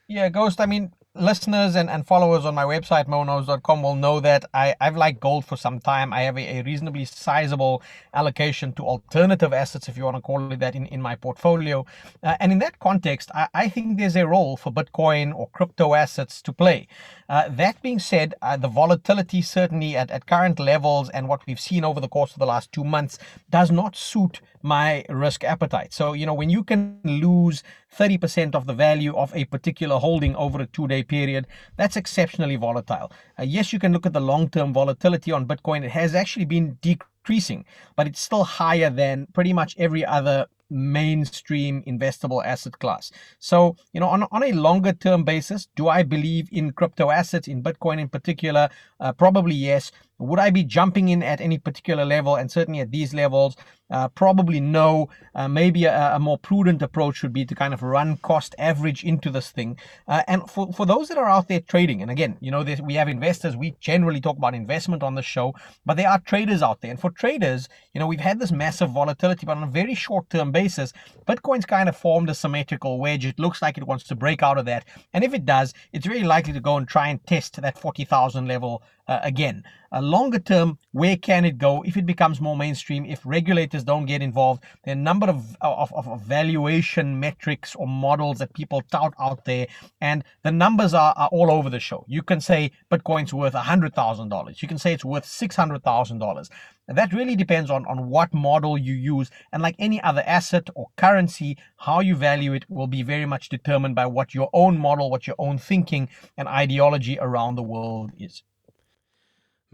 Yeah, 0.09 0.29
Ghost. 0.29 0.61
I 0.61 0.67
mean, 0.67 0.93
listeners 1.17 1.77
and, 1.77 1.89
and 1.89 2.07
followers 2.07 2.45
on 2.45 2.55
my 2.57 2.65
website 2.65 3.07
MoKnows.com 3.07 3.83
will 3.83 3.95
know 3.95 4.19
that 4.19 4.45
I, 4.53 4.75
I've 4.81 4.97
liked 4.97 5.21
gold 5.21 5.45
for 5.45 5.57
some 5.57 5.79
time. 5.79 6.13
I 6.13 6.23
have 6.23 6.37
a, 6.37 6.59
a, 6.59 6.63
reasonably 6.63 7.05
sizable 7.05 7.83
allocation 8.13 8.73
to 8.73 8.83
alternative 8.83 9.53
assets, 9.53 9.89
if 9.89 9.97
you 9.97 10.05
want 10.05 10.17
to 10.17 10.21
call 10.21 10.51
it 10.51 10.59
that, 10.59 10.75
in, 10.75 10.87
in 10.87 11.01
my 11.01 11.15
portfolio. 11.15 11.87
Uh, 12.23 12.37
and 12.41 12.51
in 12.51 12.59
that 12.59 12.81
context, 12.81 13.31
I, 13.33 13.47
I 13.55 13.69
think 13.69 13.99
there's 13.99 14.17
a 14.17 14.27
role 14.27 14.57
for 14.57 14.73
Bitcoin 14.73 15.33
or 15.35 15.49
crypto 15.51 15.95
assets 15.95 16.43
to 16.43 16.53
play. 16.53 16.89
Uh, 17.29 17.49
that 17.49 17.81
being 17.81 18.01
said, 18.01 18.35
uh, 18.43 18.57
the 18.57 18.69
volatility 18.69 19.41
certainly 19.41 19.97
at, 19.97 20.11
at 20.11 20.27
current 20.27 20.59
levels 20.59 21.11
and 21.11 21.29
what 21.29 21.47
we've 21.47 21.61
seen 21.61 21.85
over 21.85 22.01
the 22.01 22.09
course 22.09 22.33
of 22.33 22.41
the 22.41 22.47
last 22.47 22.73
two 22.73 22.85
months 22.85 23.19
does 23.51 23.71
not 23.71 23.95
suit 23.95 24.41
my 24.63 25.05
risk 25.09 25.45
appetite. 25.45 25.93
So, 25.93 26.15
you 26.15 26.27
know, 26.27 26.35
when 26.35 26.51
you 26.51 26.65
can 26.65 26.99
lose 27.05 27.63
30% 27.97 28.55
of 28.55 28.67
the 28.67 28.75
value 28.75 29.15
of 29.17 29.35
a 29.35 29.45
particular 29.45 29.99
holding 29.99 30.35
over 30.37 30.61
a 30.61 30.67
two 30.67 30.89
day 30.89 31.03
period, 31.03 31.47
that's 31.77 31.97
exceptionally 31.97 32.57
volatile. 32.57 33.13
Uh, 33.39 33.43
yes, 33.43 33.73
you 33.73 33.79
can 33.79 33.93
look 33.93 34.07
at 34.07 34.13
the 34.13 34.21
long 34.21 34.49
term 34.49 34.73
volatility 34.73 35.33
on 35.33 35.47
Bitcoin. 35.47 35.85
It 35.85 35.91
has 35.91 36.15
actually 36.15 36.45
been 36.47 36.79
decreasing, 36.81 37.65
but 37.97 38.07
it's 38.07 38.21
still 38.21 38.45
higher 38.45 38.91
than 38.91 39.27
pretty 39.33 39.53
much 39.53 39.75
every 39.79 40.05
other 40.05 40.47
mainstream 40.71 41.83
investable 41.87 42.45
asset 42.45 42.79
class. 42.79 43.11
So, 43.39 43.77
you 43.93 44.01
know, 44.01 44.09
on, 44.09 44.25
on 44.31 44.43
a 44.43 44.53
longer 44.53 44.93
term 44.93 45.25
basis, 45.25 45.69
do 45.77 45.89
I 45.89 46.03
believe 46.03 46.49
in 46.53 46.73
crypto 46.73 47.11
assets, 47.11 47.49
in 47.49 47.63
Bitcoin 47.63 48.01
in 48.01 48.09
particular? 48.09 48.69
Uh, 49.01 49.13
probably 49.13 49.55
yes. 49.55 49.93
Would 50.19 50.39
I 50.39 50.51
be 50.51 50.63
jumping 50.63 51.09
in 51.09 51.23
at 51.23 51.41
any 51.41 51.59
particular 51.59 52.05
level? 52.05 52.37
And 52.37 52.51
certainly 52.51 52.81
at 52.81 52.93
these 52.93 53.13
levels, 53.13 53.57
uh, 53.91 54.09
probably 54.09 54.61
no. 54.61 55.09
Uh, 55.35 55.49
maybe 55.49 55.85
a, 55.85 56.15
a, 56.15 56.19
more 56.19 56.39
prudent 56.39 56.81
approach 56.83 57.23
would 57.23 57.33
be 57.33 57.45
to 57.45 57.55
kind 57.55 57.75
of 57.75 57.83
rand 57.83 58.23
cost 58.23 58.55
average 58.59 59.05
into 59.05 59.31
this 59.31 59.51
thing. 59.51 59.79
Uh, 60.09 60.23
and 60.27 60.49
for, 60.49 60.73
for 60.73 60.87
those 60.87 61.09
that 61.09 61.19
are 61.19 61.29
out 61.29 61.49
there 61.49 61.61
trading, 61.61 62.01
and 62.01 62.11
again, 62.11 62.37
you 62.41 62.51
know, 62.51 62.65
we 62.83 62.95
have 62.95 63.09
investors, 63.09 63.57
we 63.57 63.77
generally 63.81 64.21
talk 64.21 64.39
about 64.39 64.55
investment 64.55 65.03
on 65.03 65.15
the 65.15 65.23
show, 65.23 65.53
but 65.85 65.97
there 65.97 66.09
are 66.09 66.21
traders 66.21 66.63
out 66.63 66.81
there. 66.81 66.91
And 66.91 67.01
for 67.01 67.11
traders, 67.11 67.69
you 67.93 67.99
know, 67.99 68.07
we've 68.07 68.21
had 68.21 68.39
this 68.39 68.53
massive 68.53 68.91
volatility, 68.91 69.45
but 69.45 69.57
on 69.57 69.65
a 69.65 69.71
very 69.71 69.95
short 69.95 70.31
term 70.31 70.51
basis, 70.55 70.95
Bitcoin's 71.29 71.67
kind 71.67 71.89
of 71.91 71.97
formed 71.97 72.31
a 72.31 72.35
symmetrical 72.35 72.99
wedge. 72.99 73.27
It 73.27 73.39
looks 73.39 73.61
like 73.61 73.77
it 73.77 73.87
wants 73.87 74.05
to 74.05 74.15
break 74.15 74.43
out 74.43 74.57
of 74.57 74.65
that. 74.65 74.87
And 75.13 75.23
if 75.23 75.35
it 75.35 75.45
does, 75.45 75.75
it's 75.93 76.07
very 76.07 76.23
likely 76.23 76.55
to 76.55 76.61
go 76.61 76.79
and 76.79 76.89
try 76.89 77.09
and 77.09 77.25
test 77.27 77.61
that 77.61 77.79
40,000 77.79 78.49
level 78.49 78.83
uh, 79.07 79.21
again. 79.23 79.65
A 79.93 80.03
longer 80.03 80.39
term, 80.39 80.79
where 80.93 81.17
can 81.17 81.45
it 81.45 81.57
go 81.59 81.83
if 81.83 81.97
it 81.97 82.07
becomes 82.07 82.41
more 82.41 82.57
mainstream? 82.57 83.05
If 83.05 83.21
regulators 83.25 83.85
don't 83.85 84.07
get 84.07 84.23
involved, 84.23 84.65
there 84.85 84.95
are 84.95 84.99
a 84.99 85.01
number 85.01 85.27
of, 85.29 85.57
of, 85.61 85.93
of 85.95 86.21
valuation 86.23 87.21
metrics 87.21 87.77
or 87.77 87.87
models 87.87 88.39
that 88.39 88.53
people 88.55 88.83
tout 88.91 89.15
out 89.21 89.45
there, 89.45 89.67
and 90.01 90.25
the 90.43 90.51
numbers 90.51 90.95
are, 90.95 91.15
are 91.17 91.29
all 91.29 91.51
over 91.51 91.71
the 91.71 91.79
show. 91.79 92.05
You 92.09 92.23
can 92.23 92.41
say 92.41 92.73
Bitcoin's 92.91 93.33
worth 93.33 93.55
$100,000. 93.55 94.63
You 94.63 94.69
can 94.69 94.79
say 94.79 94.93
it's 94.95 95.05
worth 95.05 95.27
$600,000. 95.27 96.49
That 96.87 97.15
really 97.15 97.35
depends 97.35 97.71
on, 97.71 97.87
on 97.87 98.09
what 98.09 98.35
model 98.35 98.77
you 98.77 98.95
use. 98.95 99.31
And 99.53 99.63
like 99.63 99.77
any 99.79 100.03
other 100.03 100.23
asset 100.27 100.69
or 100.75 100.89
currency, 100.97 101.57
how 101.79 102.01
you 102.01 102.15
value 102.15 102.53
it 102.53 102.67
will 102.69 102.87
be 102.87 103.03
very 103.03 103.25
much 103.25 103.49
determined 103.49 103.95
by 103.95 104.07
what 104.07 104.35
your 104.35 104.51
own 104.53 104.79
model, 104.79 105.11
what 105.11 105.27
your 105.27 105.37
own 105.39 105.57
thinking 105.59 106.09
and 106.37 106.47
ideology 106.47 107.19
around 107.19 107.55
the 107.55 107.63
world 107.63 108.13
is. 108.19 108.43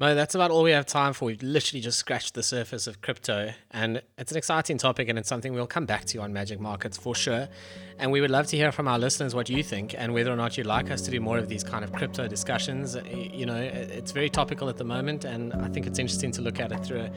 Mo, 0.00 0.14
that's 0.14 0.34
about 0.34 0.50
all 0.50 0.62
we 0.62 0.70
have 0.70 0.86
time 0.86 1.12
for. 1.12 1.26
We've 1.26 1.42
literally 1.42 1.82
just 1.82 1.98
scratched 1.98 2.32
the 2.32 2.42
surface 2.42 2.86
of 2.86 3.02
crypto, 3.02 3.52
and 3.70 4.00
it's 4.16 4.32
an 4.32 4.38
exciting 4.38 4.78
topic, 4.78 5.10
and 5.10 5.18
it's 5.18 5.28
something 5.28 5.52
we'll 5.52 5.66
come 5.66 5.84
back 5.84 6.06
to 6.06 6.22
on 6.22 6.32
Magic 6.32 6.58
Markets 6.58 6.96
for 6.96 7.14
sure. 7.14 7.50
And 7.98 8.10
we 8.10 8.22
would 8.22 8.30
love 8.30 8.46
to 8.46 8.56
hear 8.56 8.72
from 8.72 8.88
our 8.88 8.98
listeners 8.98 9.34
what 9.34 9.50
you 9.50 9.62
think, 9.62 9.94
and 9.94 10.14
whether 10.14 10.32
or 10.32 10.36
not 10.36 10.56
you'd 10.56 10.66
like 10.66 10.90
us 10.90 11.02
to 11.02 11.10
do 11.10 11.20
more 11.20 11.36
of 11.36 11.50
these 11.50 11.62
kind 11.62 11.84
of 11.84 11.92
crypto 11.92 12.26
discussions. 12.26 12.96
You 13.12 13.44
know, 13.44 13.58
it's 13.58 14.10
very 14.10 14.30
topical 14.30 14.70
at 14.70 14.78
the 14.78 14.84
moment, 14.84 15.26
and 15.26 15.52
I 15.52 15.68
think 15.68 15.86
it's 15.86 15.98
interesting 15.98 16.32
to 16.32 16.40
look 16.40 16.60
at 16.60 16.72
it 16.72 16.82
through 16.82 17.00
a 17.00 17.10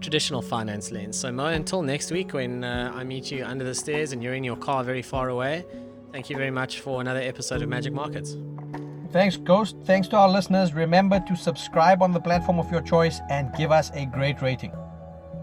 traditional 0.00 0.40
finance 0.40 0.90
lens. 0.90 1.18
So, 1.18 1.30
Mo, 1.30 1.44
until 1.44 1.82
next 1.82 2.10
week 2.10 2.32
when 2.32 2.64
uh, 2.64 2.90
I 2.94 3.04
meet 3.04 3.30
you 3.30 3.44
under 3.44 3.66
the 3.66 3.74
stairs 3.74 4.12
and 4.12 4.22
you're 4.22 4.32
in 4.32 4.44
your 4.44 4.56
car 4.56 4.82
very 4.82 5.02
far 5.02 5.28
away, 5.28 5.66
thank 6.10 6.30
you 6.30 6.36
very 6.38 6.50
much 6.50 6.80
for 6.80 7.02
another 7.02 7.20
episode 7.20 7.60
of 7.60 7.68
Magic 7.68 7.92
Markets. 7.92 8.34
Thanks, 9.12 9.36
Ghost. 9.36 9.76
Thanks 9.84 10.08
to 10.08 10.16
our 10.16 10.28
listeners. 10.28 10.72
Remember 10.72 11.20
to 11.20 11.36
subscribe 11.36 12.02
on 12.02 12.12
the 12.12 12.20
platform 12.20 12.58
of 12.58 12.70
your 12.70 12.80
choice 12.80 13.20
and 13.28 13.52
give 13.56 13.72
us 13.72 13.90
a 13.94 14.06
great 14.06 14.40
rating. 14.40 14.72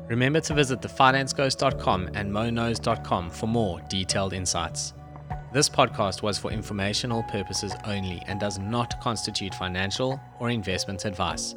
Remember 0.08 0.40
to 0.40 0.54
visit 0.54 0.82
thefinanceghost.com 0.82 2.12
and 2.14 2.32
MoKnows.com 2.32 3.30
for 3.30 3.48
more 3.48 3.82
detailed 3.90 4.32
insights. 4.32 4.94
This 5.54 5.70
podcast 5.70 6.22
was 6.22 6.38
for 6.38 6.52
informational 6.52 7.24
purposes 7.24 7.74
only 7.86 8.22
and 8.28 8.40
does 8.40 8.58
not 8.58 9.02
constitute 9.02 9.54
financial 9.56 10.20
or 10.40 10.50
investment 10.50 11.04
advice. 11.04 11.56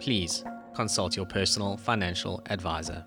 Please 0.00 0.44
consult 0.74 1.16
your 1.16 1.26
personal 1.26 1.76
financial 1.76 2.42
advisor. 2.50 3.04